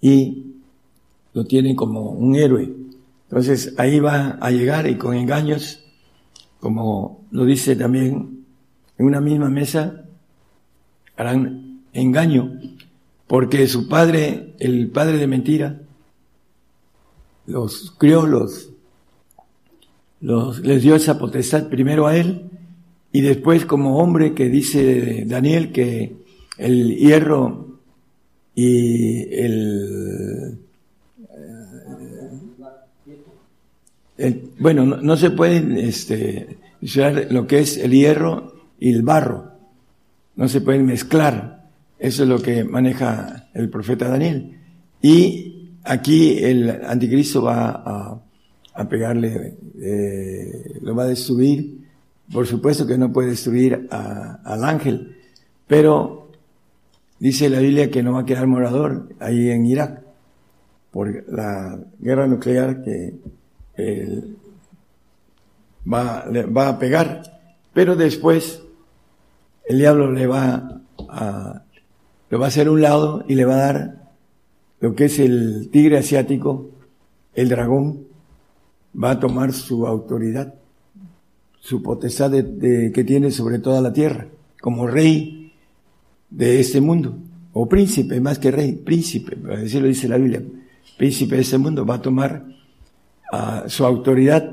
[0.00, 0.54] Y
[1.32, 2.72] lo tienen como un héroe.
[3.28, 5.84] Entonces ahí va a llegar y con engaños
[6.64, 8.46] como lo dice también
[8.96, 10.06] en una misma mesa,
[11.14, 12.58] harán engaño,
[13.26, 15.82] porque su padre, el padre de mentira,
[17.44, 18.70] los crió, los,
[20.24, 22.50] les dio esa potestad primero a él
[23.12, 26.16] y después como hombre que dice Daniel que
[26.58, 27.78] el hierro
[28.54, 30.58] y el
[34.58, 36.58] bueno, no, se pueden este,
[37.30, 39.52] lo que es el hierro y el barro.
[40.36, 41.64] No se pueden mezclar.
[41.98, 44.58] Eso es lo que maneja el profeta Daniel.
[45.02, 48.23] Y aquí el anticristo va a,
[48.74, 51.84] a pegarle, eh, lo va a destruir.
[52.32, 55.16] Por supuesto que no puede destruir al ángel,
[55.66, 56.30] pero
[57.18, 60.02] dice la Biblia que no va a quedar morador ahí en Irak
[60.90, 63.14] por la guerra nuclear que
[65.92, 67.22] va, le va a pegar,
[67.72, 68.62] pero después
[69.66, 71.62] el diablo le va a,
[72.30, 74.04] lo va a hacer un lado y le va a dar
[74.80, 76.70] lo que es el tigre asiático,
[77.34, 78.06] el dragón,
[79.02, 80.54] va a tomar su autoridad,
[81.60, 84.26] su potestad de, que tiene sobre toda la tierra,
[84.60, 85.52] como rey
[86.30, 87.16] de este mundo,
[87.52, 90.42] o príncipe, más que rey, príncipe, así lo dice la Biblia,
[90.96, 92.44] príncipe de este mundo, va a tomar
[93.66, 94.48] su autoridad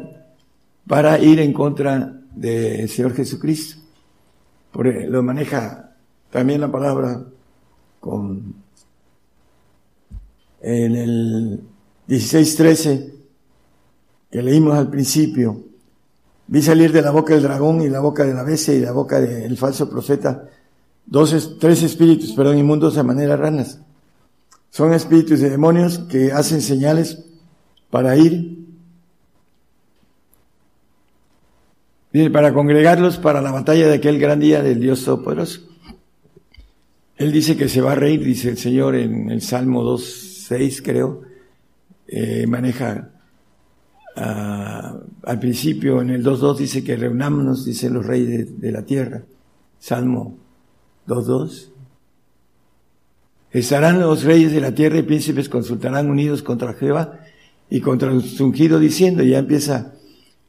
[0.87, 3.81] para ir en contra del Señor Jesucristo.
[4.71, 5.91] Porque lo maneja
[6.31, 7.23] también la palabra
[7.99, 8.55] con
[10.61, 11.61] en el
[12.07, 13.20] 16:13
[14.31, 15.63] que leímos al principio.
[16.47, 18.91] Vi salir de la boca del dragón y la boca de la bestia y la
[18.91, 20.47] boca del falso profeta
[21.05, 23.79] dos, tres espíritus, perdón, inmundos de manera ranas.
[24.69, 27.25] Son espíritus de demonios que hacen señales
[27.89, 28.59] para ir
[32.33, 35.61] para congregarlos para la batalla de aquel gran día del Dios Todopoderoso.
[37.15, 41.21] Él dice que se va a reír, dice el Señor en el Salmo 2.6 creo,
[42.07, 43.09] eh, maneja
[44.23, 49.23] al principio en el 2.2 dice que reunámonos, dicen los reyes de, la tierra.
[49.79, 50.37] Salmo
[51.07, 51.69] 2.2.
[53.51, 57.19] Estarán los reyes de la tierra y príncipes consultarán unidos contra Jehová
[57.69, 59.93] y contra su ungido diciendo, ya empieza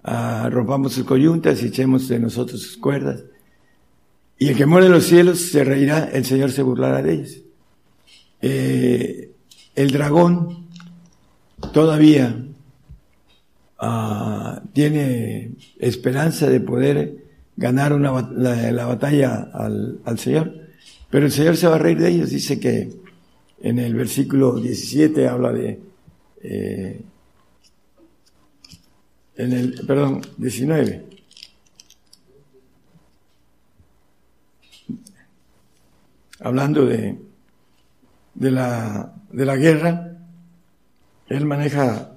[0.05, 3.23] Ah, rompamos sus coyuntas y echemos de nosotros sus cuerdas.
[4.37, 7.39] Y el que muere en los cielos se reirá, el Señor se burlará de ellos.
[8.41, 9.31] Eh,
[9.77, 10.67] el dragón
[11.73, 12.45] todavía
[13.83, 17.17] ah, tiene esperanza de poder
[17.57, 20.55] ganar una, la, batalla al, al, Señor,
[21.11, 22.31] pero el Señor se va a reír de ellos.
[22.31, 22.91] Dice que
[23.61, 25.81] en el versículo 17 habla de,
[26.43, 27.01] eh,
[29.37, 31.07] en el, perdón, 19.
[36.41, 37.19] Hablando de,
[38.35, 40.19] de la, de la guerra,
[41.29, 42.12] él maneja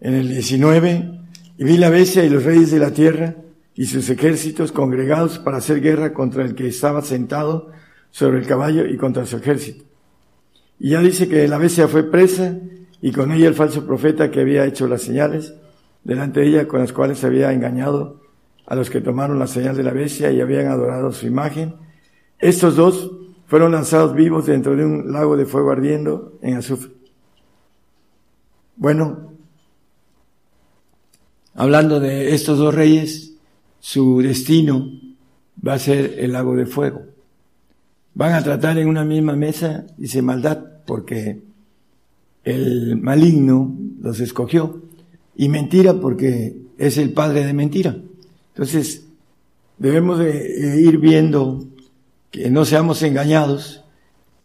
[0.00, 1.20] en el 19,
[1.58, 3.34] y vi la bestia y los reyes de la tierra
[3.74, 7.70] y sus ejércitos congregados para hacer guerra contra el que estaba sentado
[8.10, 9.84] sobre el caballo y contra su ejército.
[10.78, 12.56] Y ya dice que la bestia fue presa
[13.00, 15.54] y con ella el falso profeta que había hecho las señales
[16.04, 18.20] delante de ella con las cuales había engañado
[18.66, 21.74] a los que tomaron la señal de la bestia y habían adorado su imagen.
[22.38, 23.10] Estos dos
[23.46, 26.92] fueron lanzados vivos dentro de un lago de fuego ardiendo en azufre.
[28.76, 29.27] Bueno,
[31.58, 33.32] hablando de estos dos reyes,
[33.80, 34.92] su destino
[35.66, 37.02] va a ser el lago de fuego.
[38.14, 41.40] Van a tratar en una misma mesa, dice maldad, porque
[42.44, 44.82] el maligno los escogió,
[45.34, 47.96] y mentira porque es el padre de mentira.
[48.54, 49.06] Entonces,
[49.78, 51.66] debemos de ir viendo
[52.30, 53.82] que no seamos engañados,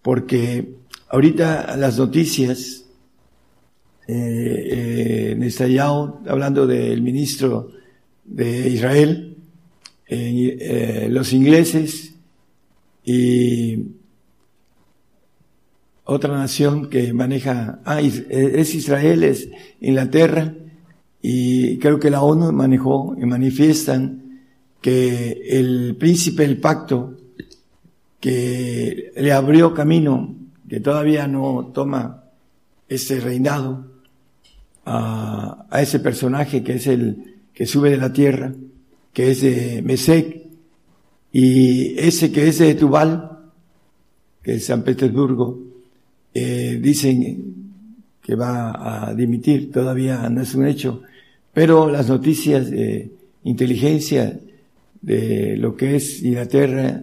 [0.01, 0.77] porque
[1.09, 2.82] ahorita las noticias,
[4.07, 5.77] eh, eh,
[6.27, 7.71] hablando del ministro
[8.25, 9.37] de Israel,
[10.07, 12.13] eh, los ingleses
[13.05, 13.79] y
[16.03, 19.49] otra nación que maneja, ah, es Israel, es
[19.79, 20.53] Inglaterra,
[21.21, 24.41] y creo que la ONU manejó y manifiestan
[24.81, 27.17] que el príncipe del pacto
[28.19, 30.35] que le abrió camino,
[30.67, 32.25] que todavía no toma
[32.89, 33.92] ese reinado,
[34.85, 38.53] a, a ese personaje que es el que sube de la tierra,
[39.13, 40.43] que es de Mesec,
[41.31, 43.39] y ese que es de Tubal,
[44.41, 45.59] que es San Petersburgo,
[46.33, 47.53] eh, dicen
[48.21, 51.01] que va a dimitir, todavía no es un hecho,
[51.53, 53.11] pero las noticias de
[53.43, 54.39] inteligencia
[55.01, 57.01] de lo que es Inglaterra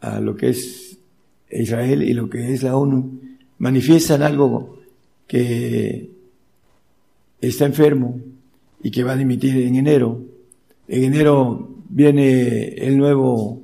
[0.00, 0.98] a lo que es
[1.50, 3.20] Israel y lo que es la ONU,
[3.58, 4.78] manifiestan algo
[5.26, 6.10] que
[7.48, 8.20] está enfermo
[8.82, 10.22] y que va a dimitir en enero.
[10.88, 13.62] En enero viene el nuevo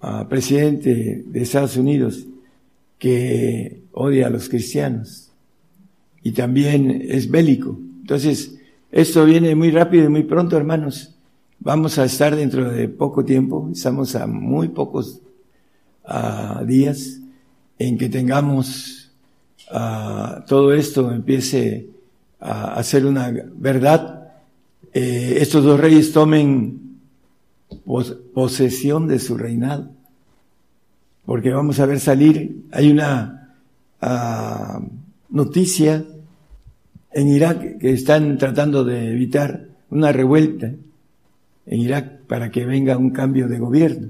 [0.00, 2.26] ah, presidente de Estados Unidos
[2.98, 5.30] que odia a los cristianos
[6.22, 7.78] y también es bélico.
[8.00, 8.56] Entonces,
[8.92, 11.14] esto viene muy rápido y muy pronto, hermanos.
[11.60, 15.20] Vamos a estar dentro de poco tiempo, estamos a muy pocos
[16.66, 17.20] días
[17.78, 19.04] en que tengamos
[20.46, 21.88] todo esto empiece
[22.44, 24.32] a, ser una verdad,
[24.92, 26.98] eh, estos dos reyes tomen
[28.34, 29.90] posesión de su reinado.
[31.24, 33.56] Porque vamos a ver salir, hay una
[35.30, 36.04] noticia
[37.12, 40.72] en Irak que están tratando de evitar una revuelta
[41.66, 44.08] en Irak para que venga un cambio de gobierno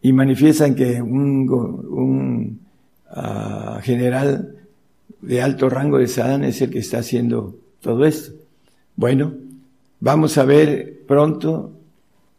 [0.00, 2.60] y manifiestan que un, un
[3.10, 4.53] uh, general
[5.26, 8.32] de alto rango de Saddam es el que está haciendo todo esto.
[8.96, 9.34] Bueno,
[10.00, 11.72] vamos a ver pronto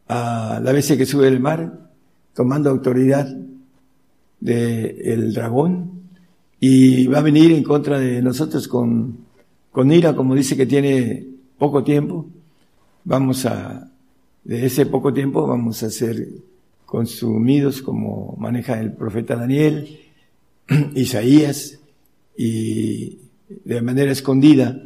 [0.07, 1.89] a la vez que sube el mar,
[2.33, 3.27] tomando autoridad
[4.39, 5.91] del dragón,
[6.59, 9.17] y va a venir en contra de nosotros con,
[9.71, 11.25] con ira, como dice que tiene
[11.57, 12.27] poco tiempo.
[13.03, 13.89] Vamos a,
[14.43, 16.27] de ese poco tiempo, vamos a hacer
[16.85, 19.99] consumidos como maneja el profeta Daniel,
[20.95, 21.79] Isaías,
[22.37, 23.17] y
[23.63, 24.81] de manera escondida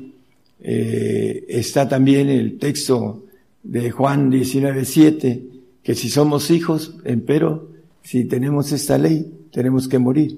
[0.61, 3.25] eh, está también el texto
[3.63, 5.43] de Juan 19.7,
[5.83, 6.95] que si somos hijos,
[7.25, 7.69] pero
[8.03, 10.37] si tenemos esta ley, tenemos que morir.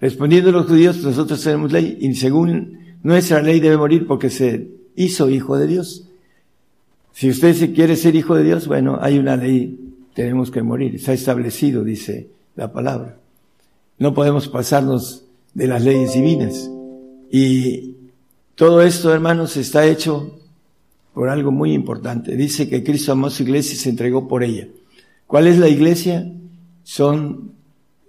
[0.00, 4.68] Respondiendo a los judíos, nosotros tenemos ley y según nuestra ley debe morir porque se
[4.96, 6.08] hizo hijo de Dios.
[7.12, 9.78] Si usted se quiere ser hijo de Dios, bueno, hay una ley
[10.14, 10.94] tenemos que morir.
[10.94, 13.18] Está establecido, dice la palabra.
[13.98, 16.70] No podemos pasarnos de las leyes divinas.
[17.30, 17.96] Y
[18.54, 20.38] todo esto, hermanos, está hecho
[21.14, 22.36] por algo muy importante.
[22.36, 24.68] Dice que Cristo amó su iglesia y se entregó por ella.
[25.26, 26.30] ¿Cuál es la iglesia?
[26.82, 27.52] Son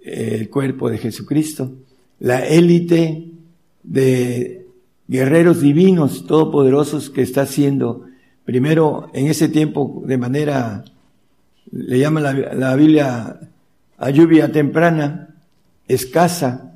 [0.04, 1.72] eh, el cuerpo de Jesucristo,
[2.20, 3.30] la élite
[3.82, 4.66] de
[5.08, 8.04] guerreros divinos, todopoderosos que está haciendo,
[8.44, 10.84] primero en ese tiempo de manera
[11.70, 13.40] le llama la, Biblia
[13.98, 15.34] a lluvia temprana,
[15.88, 16.73] escasa,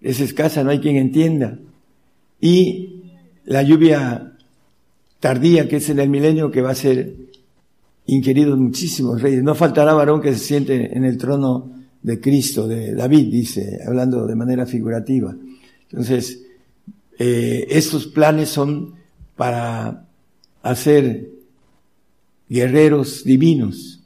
[0.00, 1.58] es escasa, no hay quien entienda.
[2.40, 3.02] Y
[3.44, 4.32] la lluvia
[5.18, 7.14] tardía, que es en el milenio, que va a ser
[8.06, 9.42] inquirido muchísimos reyes.
[9.42, 11.70] No faltará varón que se siente en el trono
[12.02, 15.36] de Cristo, de David, dice, hablando de manera figurativa.
[15.90, 16.42] Entonces,
[17.18, 18.94] eh, estos planes son
[19.36, 20.06] para
[20.62, 21.28] hacer
[22.48, 24.00] guerreros divinos,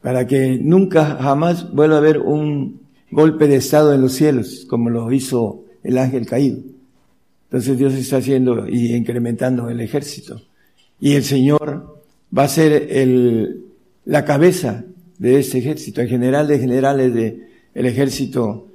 [0.00, 4.90] para que nunca jamás vuelva a haber un golpe de estado en los cielos, como
[4.90, 6.58] lo hizo el ángel caído.
[7.44, 10.42] Entonces Dios está haciendo y incrementando el ejército.
[11.00, 12.02] Y el Señor
[12.36, 13.62] va a ser el,
[14.04, 14.84] la cabeza
[15.18, 18.68] de este ejército, el general de generales de el ejército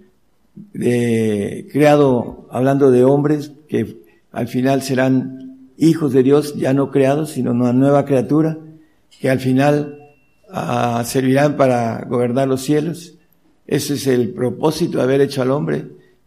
[0.74, 3.98] de, creado hablando de hombres que
[4.32, 8.58] al final serán hijos de Dios, ya no creados, sino una nueva criatura,
[9.20, 9.98] que al final
[10.50, 13.18] ah, servirán para gobernar los cielos.
[13.72, 15.86] Ese es el propósito de haber hecho al hombre,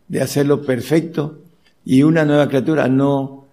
[0.08, 1.42] de hacerlo perfecto
[1.84, 3.44] y una nueva criatura, no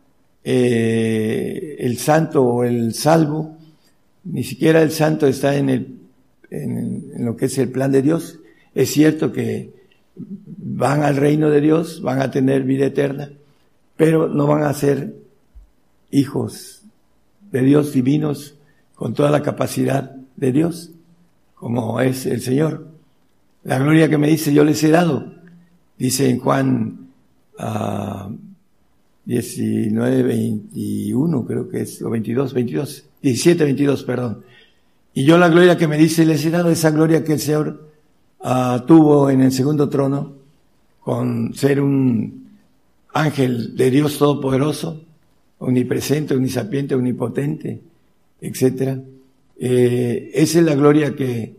[0.45, 3.57] eh, el santo o el salvo,
[4.23, 5.69] ni siquiera el santo está en,
[6.49, 8.39] en lo que es el plan de Dios.
[8.73, 9.73] Es cierto que
[10.15, 13.34] van al reino de Dios, van a tener vida eterna,
[13.97, 15.15] pero no van a ser
[16.11, 16.84] hijos
[17.51, 18.55] de Dios divinos
[18.95, 20.91] con toda la capacidad de Dios,
[21.55, 22.90] como es el Señor.
[23.63, 25.33] La gloria que me dice yo les he dado,
[25.97, 27.09] dice en Juan
[29.25, 34.43] 19, 21, creo que es, o 22, 22, 17, 22, perdón.
[35.13, 37.89] Y yo la gloria que me dice les he dado, esa gloria que el Señor
[38.39, 40.33] uh, tuvo en el segundo trono,
[41.01, 42.49] con ser un
[43.13, 45.01] ángel de Dios Todopoderoso,
[45.59, 47.81] omnipresente, omnisapiente, omnipotente,
[48.39, 48.99] etcétera.
[49.59, 51.55] Eh, esa es la gloria que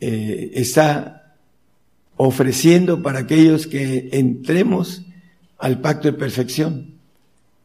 [0.00, 1.19] eh, está
[2.22, 5.06] ofreciendo para aquellos que entremos
[5.56, 6.96] al pacto de perfección.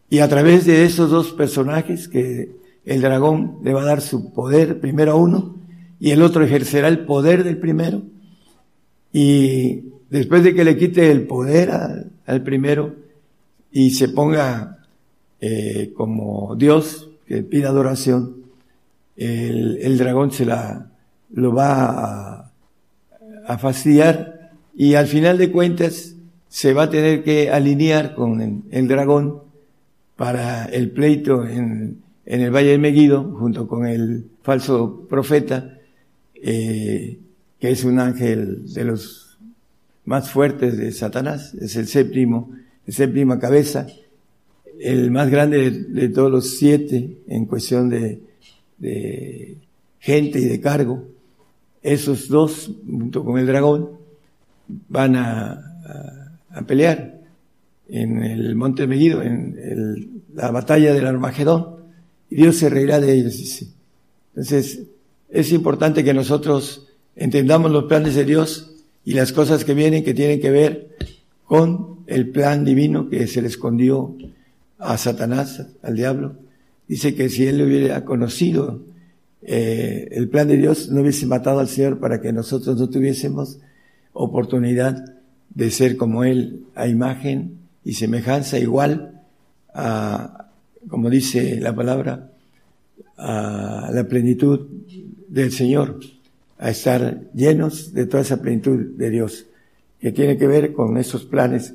[0.10, 2.52] Y a través de esos dos personajes que
[2.86, 5.58] el dragón le va a dar su poder primero a uno
[6.00, 8.04] y el otro ejercerá el poder del primero.
[9.12, 11.70] Y después de que le quite el poder
[12.26, 12.96] al primero
[13.74, 14.86] y se ponga
[15.42, 18.38] eh, como Dios que pida adoración,
[19.18, 20.92] el, dragón se la
[21.34, 22.52] lo va a,
[23.48, 24.35] a fastidiar
[24.76, 26.16] y al final de cuentas
[26.50, 29.42] se va a tener que alinear con el, dragón
[30.16, 35.78] para el pleito en, el Valle de Meguido, junto con el falso profeta,
[36.36, 37.20] eh,
[37.60, 39.38] que es un ángel de los
[40.06, 42.52] más fuertes de Satanás, es el séptimo,
[42.86, 43.88] el séptima cabeza,
[44.80, 48.20] el más grande de, todos los siete en cuestión de
[50.00, 51.04] gente y de cargo.
[51.82, 54.05] Esos dos, junto con el dragón,
[54.68, 57.16] van a, a pelear
[57.88, 61.76] en el monte Meguido, en la batalla del Armagedón,
[62.30, 63.68] y Dios se reirá de ellos, dice.
[64.30, 64.82] Entonces,
[65.30, 68.72] es importante que nosotros entendamos los planes de Dios
[69.04, 70.96] y las cosas que vienen que tienen que ver
[71.46, 74.16] con el plan divino que se le escondió
[74.80, 76.36] a Satanás, al diablo.
[76.88, 78.82] Dice que si él hubiera conocido
[79.42, 83.60] eh, el plan de Dios, no hubiese matado al Señor para que nosotros no tuviésemos
[84.16, 85.04] oportunidad
[85.54, 89.22] de ser como Él a imagen y semejanza igual
[89.74, 90.48] a,
[90.90, 92.32] como dice la palabra,
[93.18, 94.68] a la plenitud
[95.28, 96.00] del Señor,
[96.58, 99.46] a estar llenos de toda esa plenitud de Dios,
[100.00, 101.74] que tiene que ver con esos planes.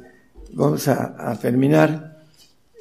[0.52, 2.22] Vamos a, terminar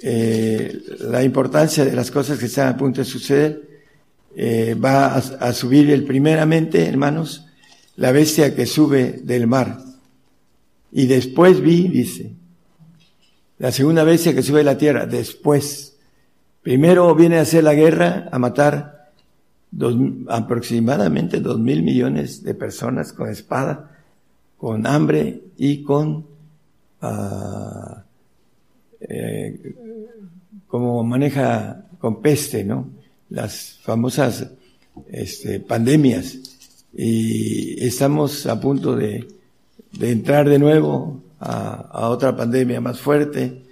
[0.02, 3.68] eh, la importancia de las cosas que están a punto de suceder.
[4.36, 7.49] Eh, va a, a subir el primeramente, hermanos,
[8.00, 9.78] la bestia que sube del mar
[10.92, 12.34] y después vi, dice,
[13.58, 15.98] la segunda vez que sube la tierra, después.
[16.62, 19.12] Primero viene a hacer la guerra, a matar
[19.70, 19.96] dos,
[20.30, 23.98] aproximadamente dos mil millones de personas con espada,
[24.58, 26.26] con hambre y con,
[27.02, 27.96] uh,
[29.02, 29.76] eh,
[30.68, 32.90] como maneja con peste, ¿no?
[33.30, 34.48] Las famosas
[35.10, 36.59] este, pandemias.
[36.94, 39.28] Y estamos a punto de
[39.92, 43.64] de entrar de nuevo a, otra pandemia más fuerte,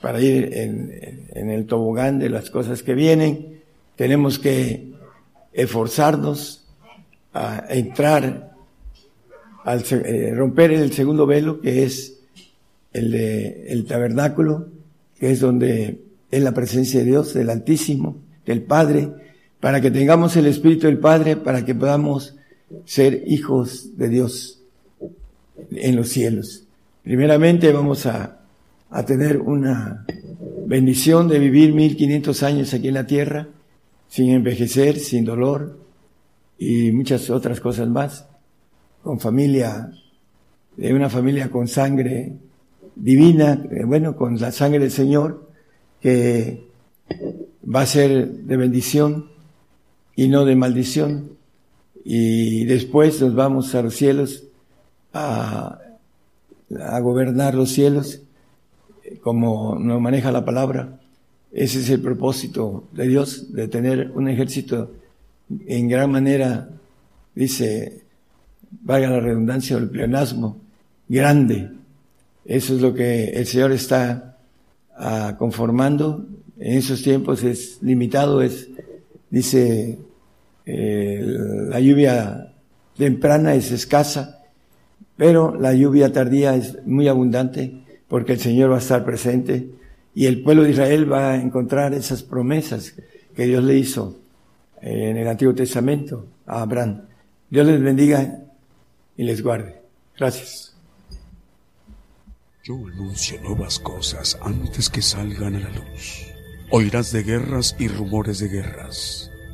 [0.00, 3.60] para ir en, en, el tobogán de las cosas que vienen.
[3.96, 4.92] Tenemos que
[5.52, 6.66] esforzarnos
[7.32, 8.52] a entrar,
[9.64, 12.20] al eh, romper el segundo velo, que es
[12.92, 14.68] el de el tabernáculo,
[15.18, 19.08] que es donde es la presencia de Dios, del Altísimo, del Padre,
[19.58, 22.36] para que tengamos el Espíritu del Padre, para que podamos
[22.84, 24.62] ser hijos de Dios
[25.70, 26.64] en los cielos.
[27.02, 28.40] Primeramente vamos a,
[28.90, 30.06] a tener una
[30.66, 33.48] bendición de vivir 1500 años aquí en la tierra,
[34.08, 35.78] sin envejecer, sin dolor
[36.58, 38.26] y muchas otras cosas más,
[39.02, 39.90] con familia
[40.76, 42.32] de una familia con sangre
[42.96, 45.50] divina, eh, bueno, con la sangre del Señor,
[46.00, 46.64] que
[47.64, 49.30] va a ser de bendición
[50.16, 51.30] y no de maldición.
[52.04, 54.44] Y después nos vamos a los cielos
[55.12, 55.78] a,
[56.80, 58.20] a gobernar los cielos,
[59.22, 61.00] como nos maneja la palabra.
[61.52, 64.90] Ese es el propósito de Dios, de tener un ejército
[65.66, 66.68] en gran manera,
[67.34, 68.02] dice,
[68.82, 70.58] valga la redundancia, el pleonasmo,
[71.08, 71.70] grande.
[72.44, 74.36] Eso es lo que el Señor está
[74.96, 76.26] ah, conformando.
[76.58, 78.68] En esos tiempos es limitado, es,
[79.30, 79.98] dice,
[80.66, 81.20] eh,
[81.68, 82.54] la lluvia
[82.96, 84.42] temprana es escasa,
[85.16, 89.70] pero la lluvia tardía es muy abundante porque el Señor va a estar presente
[90.14, 92.94] y el pueblo de Israel va a encontrar esas promesas
[93.34, 94.16] que Dios le hizo
[94.80, 97.02] en el Antiguo Testamento a Abraham.
[97.50, 98.40] Dios les bendiga
[99.16, 99.80] y les guarde.
[100.16, 100.74] Gracias.
[102.62, 106.26] Yo anuncio nuevas cosas antes que salgan a la luz.
[106.70, 109.30] Oirás de guerras y rumores de guerras,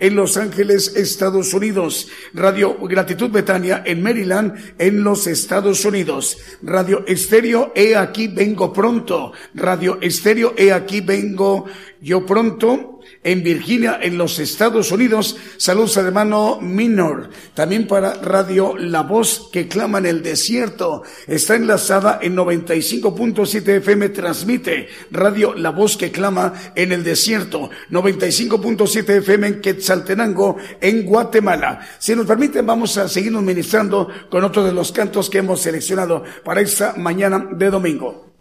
[0.00, 2.08] en Los Ángeles, Estados Unidos.
[2.32, 6.38] Radio Gratitud Betania en Maryland, en los Estados Unidos.
[6.62, 9.32] Radio Estéreo, he aquí vengo pronto.
[9.54, 11.66] Radio Estéreo, he aquí vengo
[12.00, 12.91] yo pronto
[13.24, 15.36] en Virginia, en los Estados Unidos.
[15.56, 17.30] Saludos al hermano Minor.
[17.54, 21.02] También para Radio La Voz que clama en el desierto.
[21.26, 27.70] Está enlazada en 95.7 FM, transmite Radio La Voz que clama en el desierto.
[27.90, 31.80] 95.7 FM en Quetzaltenango, en Guatemala.
[31.98, 36.24] Si nos permiten, vamos a seguirnos ministrando con otro de los cantos que hemos seleccionado
[36.44, 38.31] para esta mañana de domingo.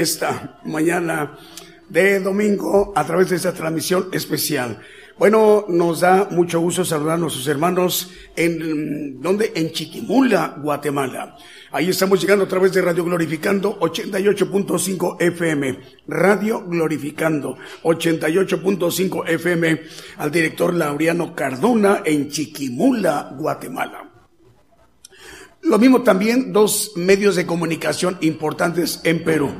[0.00, 1.38] Esta mañana
[1.88, 4.80] de domingo a través de esta transmisión especial.
[5.18, 9.52] Bueno, nos da mucho gusto saludar a nuestros hermanos en, ¿dónde?
[9.54, 11.36] En Chiquimula, Guatemala.
[11.72, 15.78] Ahí estamos llegando a través de Radio Glorificando 88.5 FM.
[16.08, 19.80] Radio Glorificando 88.5 FM
[20.16, 24.10] al director Laureano Cardona en Chiquimula, Guatemala.
[25.62, 29.52] Lo mismo también dos medios de comunicación importantes en Perú.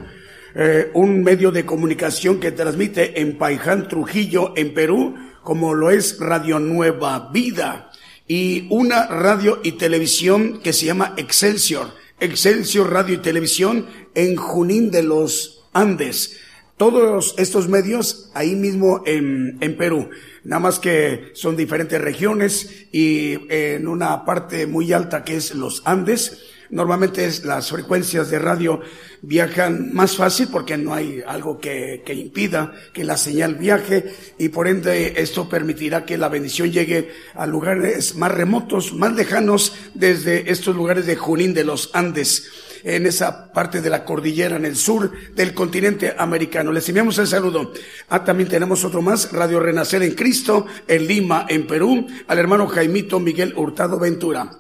[0.54, 6.18] Eh, un medio de comunicación que transmite en Paiján, Trujillo, en Perú, como lo es
[6.18, 7.92] Radio Nueva Vida,
[8.26, 14.90] y una radio y televisión que se llama Excelsior, Excelsior Radio y Televisión en Junín
[14.90, 16.38] de los Andes.
[16.76, 20.10] Todos estos medios ahí mismo en, en Perú.
[20.44, 25.82] Nada más que son diferentes regiones y en una parte muy alta que es los
[25.84, 26.38] Andes,
[26.70, 28.80] normalmente las frecuencias de radio
[29.22, 34.48] viajan más fácil porque no hay algo que, que, impida que la señal viaje y
[34.48, 40.50] por ende esto permitirá que la bendición llegue a lugares más remotos, más lejanos desde
[40.50, 42.48] estos lugares de Junín de los Andes
[42.84, 46.72] en esa parte de la cordillera en el sur del continente americano.
[46.72, 47.72] Les enviamos el saludo.
[48.08, 52.66] Ah, también tenemos otro más, Radio Renacer en Cristo, en Lima, en Perú, al hermano
[52.66, 54.50] Jaimito Miguel Hurtado Ventura.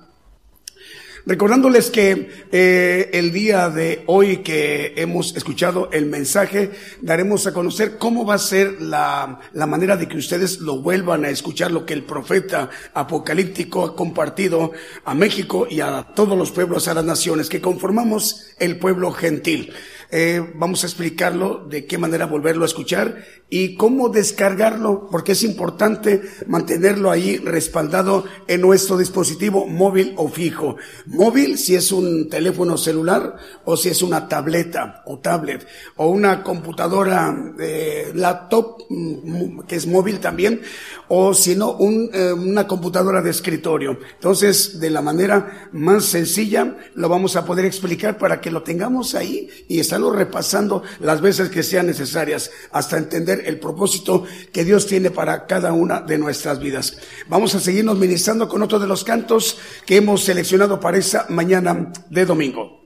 [1.26, 6.70] Recordándoles que eh, el día de hoy que hemos escuchado el mensaje,
[7.02, 11.24] daremos a conocer cómo va a ser la, la manera de que ustedes lo vuelvan
[11.24, 14.72] a escuchar, lo que el profeta apocalíptico ha compartido
[15.04, 19.72] a México y a todos los pueblos, a las naciones, que conformamos el pueblo gentil.
[20.12, 25.42] Eh, vamos a explicarlo de qué manera volverlo a escuchar y cómo descargarlo, porque es
[25.42, 30.76] importante mantenerlo ahí respaldado en nuestro dispositivo móvil o fijo.
[31.06, 35.66] Móvil si es un teléfono celular o si es una tableta o tablet
[35.96, 40.60] o una computadora eh, laptop mm, que es móvil también
[41.08, 43.98] o si no un, eh, una computadora de escritorio.
[44.14, 49.16] Entonces, de la manera más sencilla lo vamos a poder explicar para que lo tengamos
[49.16, 54.86] ahí y estar repasando las veces que sean necesarias hasta entender el propósito que Dios
[54.86, 56.98] tiene para cada una de nuestras vidas.
[57.28, 61.92] Vamos a seguirnos ministrando con otro de los cantos que hemos seleccionado para esa mañana
[62.08, 62.79] de domingo.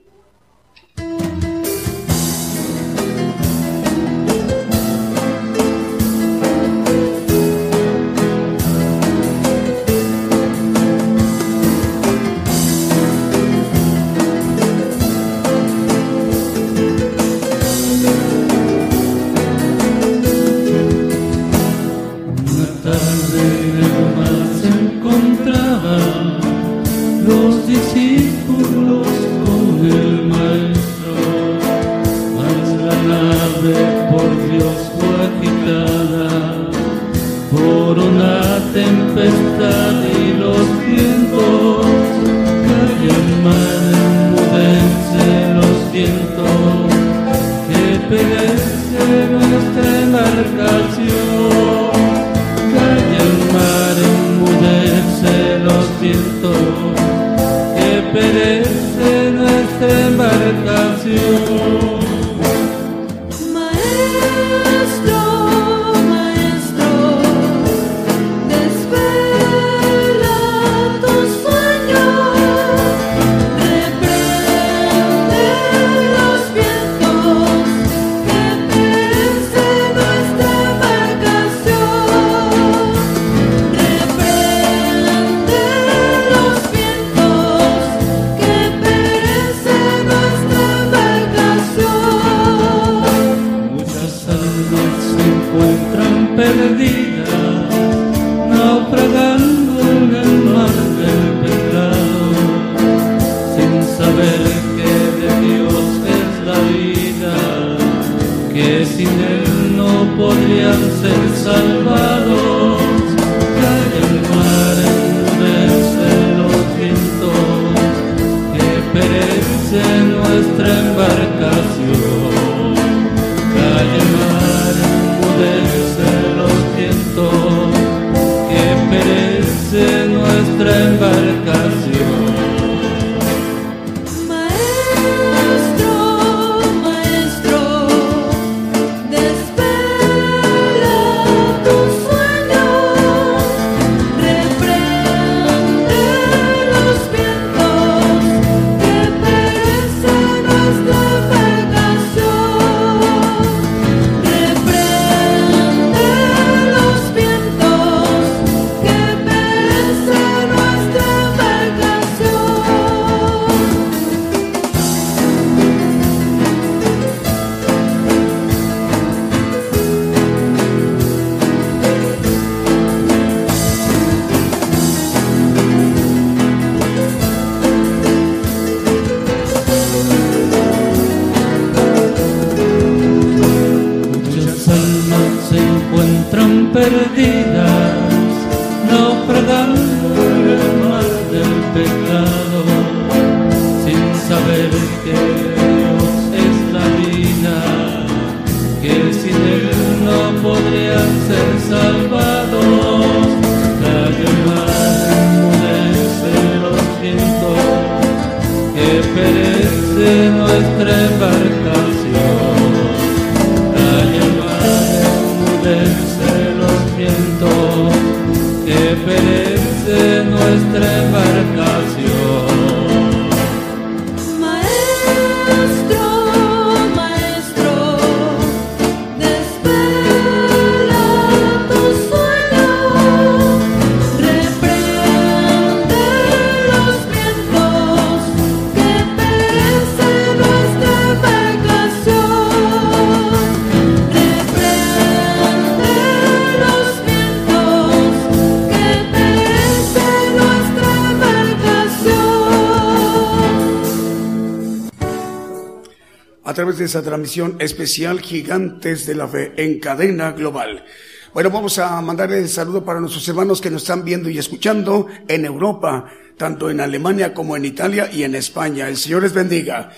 [256.55, 260.85] Través de esa transmisión especial Gigantes de la Fe en cadena global.
[261.33, 265.07] Bueno, vamos a mandarle el saludo para nuestros hermanos que nos están viendo y escuchando
[265.27, 268.87] en Europa, tanto en Alemania como en Italia y en España.
[268.87, 269.91] El Señor les bendiga.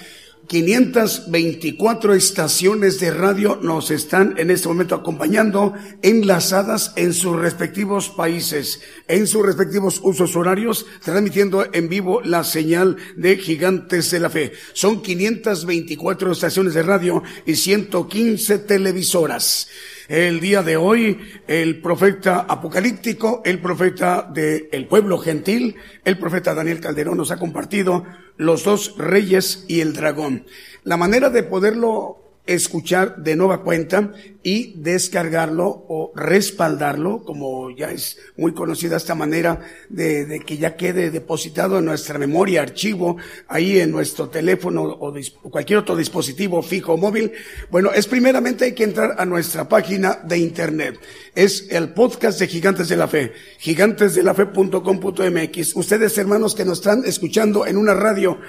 [0.48, 8.82] 524 estaciones de radio nos están en este momento acompañando, enlazadas en sus respectivos países,
[9.10, 14.54] en sus respectivos usos horarios, transmitiendo en vivo la señal de Gigantes de la Fe.
[14.72, 19.68] Son 524 estaciones de radio y 115 televisoras.
[20.08, 25.76] El día de hoy, el profeta apocalíptico, el profeta del pueblo gentil,
[26.06, 28.06] el profeta Daniel Calderón nos ha compartido
[28.38, 30.46] los dos reyes y el dragón.
[30.84, 38.18] La manera de poderlo escuchar de nueva cuenta y descargarlo o respaldarlo, como ya es
[38.38, 39.60] muy conocida esta manera
[39.90, 43.18] de, que ya quede depositado en nuestra memoria, archivo,
[43.48, 47.32] ahí en nuestro teléfono o o cualquier otro dispositivo fijo o móvil.
[47.70, 51.00] Bueno, es primeramente hay que entrar a nuestra página de internet.
[51.36, 55.76] Es el podcast de Gigantes de la Fe, gigantesdelafe.com.mx.
[55.76, 58.40] Ustedes hermanos que nos están escuchando en una radio,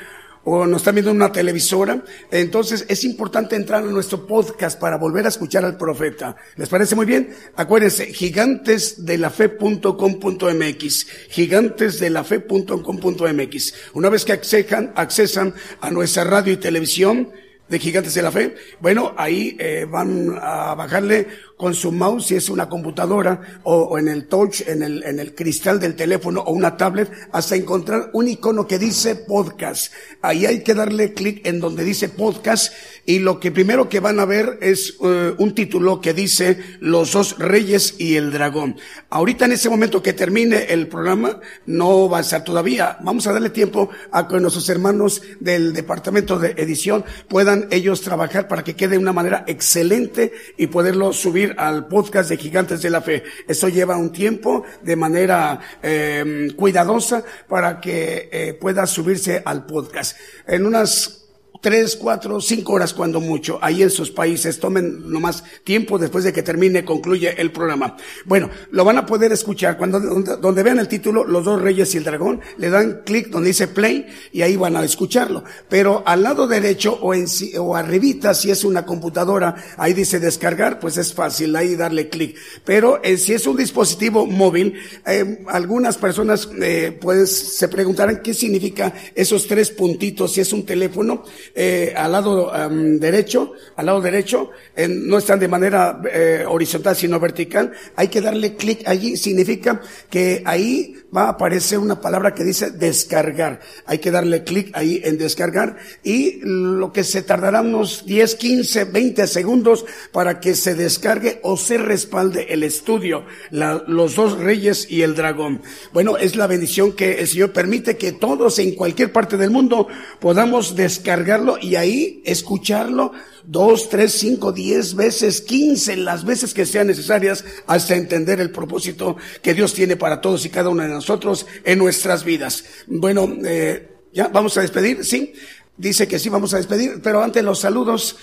[0.50, 4.96] o nos están viendo en una televisora, entonces es importante entrar a nuestro podcast para
[4.96, 6.36] volver a escuchar al profeta.
[6.56, 7.34] ¿Les parece muy bien?
[7.54, 13.74] Acuérdense, gigantesdelafe.com.mx, gigantesdelafe.com.mx.
[13.92, 15.52] Una vez que accesan, accesan
[15.82, 17.28] a nuestra radio y televisión,
[17.68, 18.54] de Gigantes de la Fe.
[18.80, 24.08] Bueno, ahí eh, van a bajarle con su mouse, si es una computadora, o, en
[24.08, 28.28] el touch, en el, en el cristal del teléfono o una tablet, hasta encontrar un
[28.28, 29.92] icono que dice podcast.
[30.22, 32.72] Ahí hay que darle clic en donde dice podcast
[33.04, 37.12] y lo que primero que van a ver es eh, un título que dice Los
[37.12, 38.76] dos reyes y el dragón.
[39.10, 42.98] Ahorita en ese momento que termine el programa, no va a estar todavía.
[43.02, 48.46] Vamos a darle tiempo a que nuestros hermanos del departamento de edición puedan ellos trabajar
[48.46, 52.90] para que quede de una manera excelente y poderlo subir al podcast de Gigantes de
[52.90, 53.22] la Fe.
[53.46, 60.16] Eso lleva un tiempo de manera eh, cuidadosa para que eh, pueda subirse al podcast.
[60.46, 61.27] En unas
[61.60, 66.32] tres, cuatro, cinco horas cuando mucho, ahí en sus países, tomen nomás tiempo después de
[66.32, 67.96] que termine, concluye el programa.
[68.24, 71.98] Bueno, lo van a poder escuchar cuando, donde, vean el título, Los dos reyes y
[71.98, 75.44] el dragón, le dan clic donde dice play y ahí van a escucharlo.
[75.68, 77.26] Pero al lado derecho o en
[77.58, 82.36] o arribita, si es una computadora, ahí dice descargar, pues es fácil ahí darle clic.
[82.64, 84.74] Pero eh, si es un dispositivo móvil,
[85.06, 90.64] eh, algunas personas eh, pues se preguntarán qué significa esos tres puntitos, si es un
[90.64, 91.24] teléfono,
[91.60, 96.94] eh, al lado am, derecho, al lado derecho, en- no están de manera eh, horizontal
[96.94, 102.34] sino vertical, hay que darle clic allí, significa que ahí va a aparecer una palabra
[102.34, 107.62] que dice descargar, hay que darle clic ahí en descargar y lo que se tardará
[107.62, 113.82] unos 10, 15, 20 segundos para que se descargue o se respalde el estudio, la-
[113.86, 115.62] los dos reyes y el dragón.
[115.92, 119.88] Bueno, es la bendición que el Señor permite que todos en cualquier parte del mundo
[120.20, 123.12] podamos descargarlo y ahí escucharlo
[123.50, 129.16] dos, tres, cinco, diez veces, quince, las veces que sean necesarias hasta entender el propósito
[129.42, 132.64] que Dios tiene para todos y cada uno de nosotros en nuestras vidas.
[132.86, 135.32] Bueno, eh, ya vamos a despedir, sí.
[135.78, 138.16] Dice que sí, vamos a despedir, pero antes los saludos.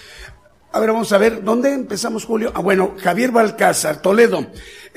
[0.71, 2.51] A ver, vamos a ver, ¿dónde empezamos, Julio?
[2.53, 4.45] Ah, bueno, Javier Balcázar, Toledo.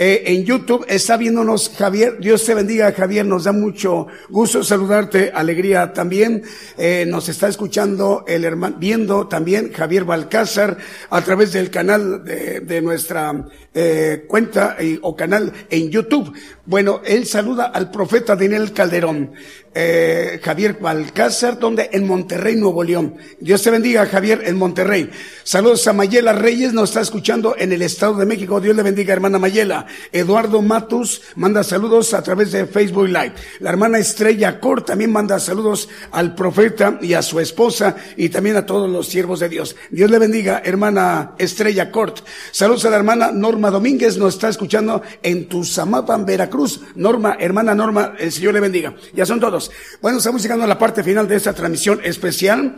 [0.01, 2.19] Eh, en YouTube está viéndonos Javier.
[2.20, 3.27] Dios te bendiga, Javier.
[3.27, 6.45] Nos da mucho gusto saludarte, alegría también.
[6.77, 10.79] Eh, nos está escuchando el hermano, viendo también Javier Balcázar
[11.11, 13.45] a través del canal de, de nuestra
[13.75, 16.33] eh, cuenta o canal en YouTube.
[16.65, 19.33] Bueno, él saluda al profeta Daniel Calderón.
[19.74, 23.16] Eh, Javier Balcázar, donde en Monterrey, Nuevo León.
[23.40, 25.11] Dios te bendiga, Javier, en Monterrey.
[25.45, 28.61] Saludos a Mayela Reyes, nos está escuchando en el Estado de México.
[28.61, 29.86] Dios le bendiga, hermana Mayela.
[30.12, 33.35] Eduardo Matus manda saludos a través de Facebook Live.
[33.61, 38.57] La hermana Estrella Cor también manda saludos al profeta y a su esposa y también
[38.57, 39.77] a todos los siervos de Dios.
[39.90, 42.20] Dios le bendiga, hermana Estrella Cort.
[42.53, 46.81] Saludos a la hermana Norma Domínguez, nos está escuchando en Tuzamapan, Veracruz.
[46.95, 48.95] Norma, hermana Norma, el Señor le bendiga.
[49.15, 49.68] Ya son todos.
[50.01, 52.77] Bueno, estamos llegando a la parte final de esta transmisión especial.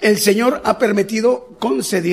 [0.00, 1.56] El Señor ha permitido,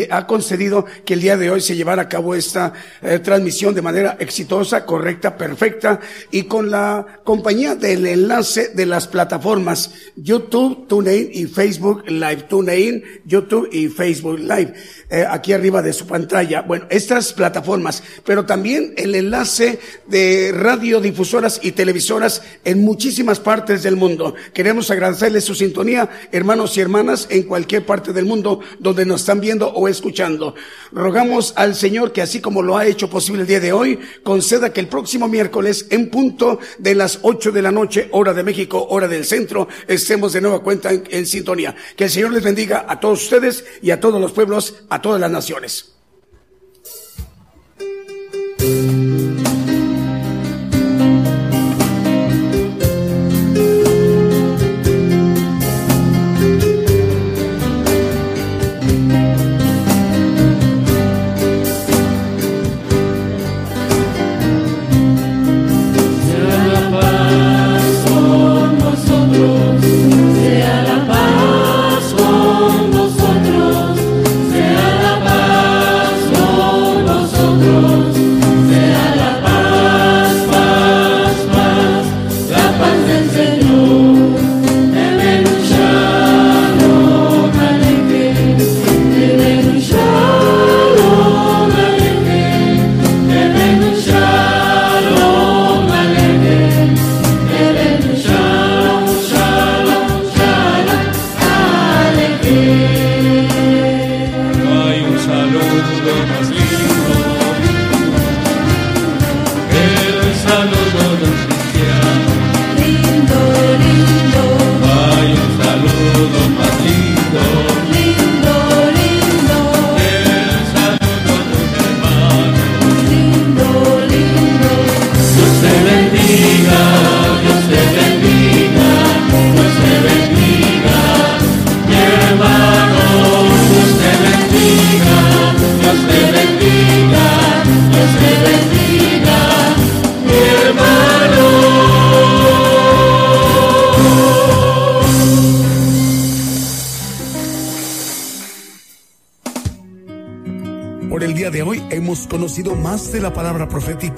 [0.09, 3.81] ha concedido que el día de hoy se llevara a cabo esta eh, transmisión de
[3.81, 11.29] manera exitosa, correcta, perfecta y con la compañía del enlace de las plataformas YouTube, TuneIn
[11.31, 12.43] y Facebook Live.
[12.49, 14.73] TuneIn, YouTube y Facebook Live.
[15.09, 16.63] eh, aquí arriba de su pantalla.
[16.63, 23.95] Bueno, estas plataformas, pero también el enlace de radiodifusoras y televisoras en muchísimas partes del
[23.95, 24.35] mundo.
[24.53, 29.39] Queremos agradecerles su sintonía, hermanos y hermanas, en cualquier parte del mundo donde nos están
[29.39, 30.55] viendo o escuchando.
[30.91, 34.71] Rogamos al Señor que así como lo ha hecho posible el día de hoy, conceda
[34.71, 38.87] que el próximo miércoles, en punto de las ocho de la noche, hora de México,
[38.89, 41.75] hora del centro, estemos de nueva cuenta en, en sintonía.
[41.95, 45.19] Que el Señor les bendiga a todos ustedes y a todos los pueblos, a todas
[45.19, 45.97] las naciones.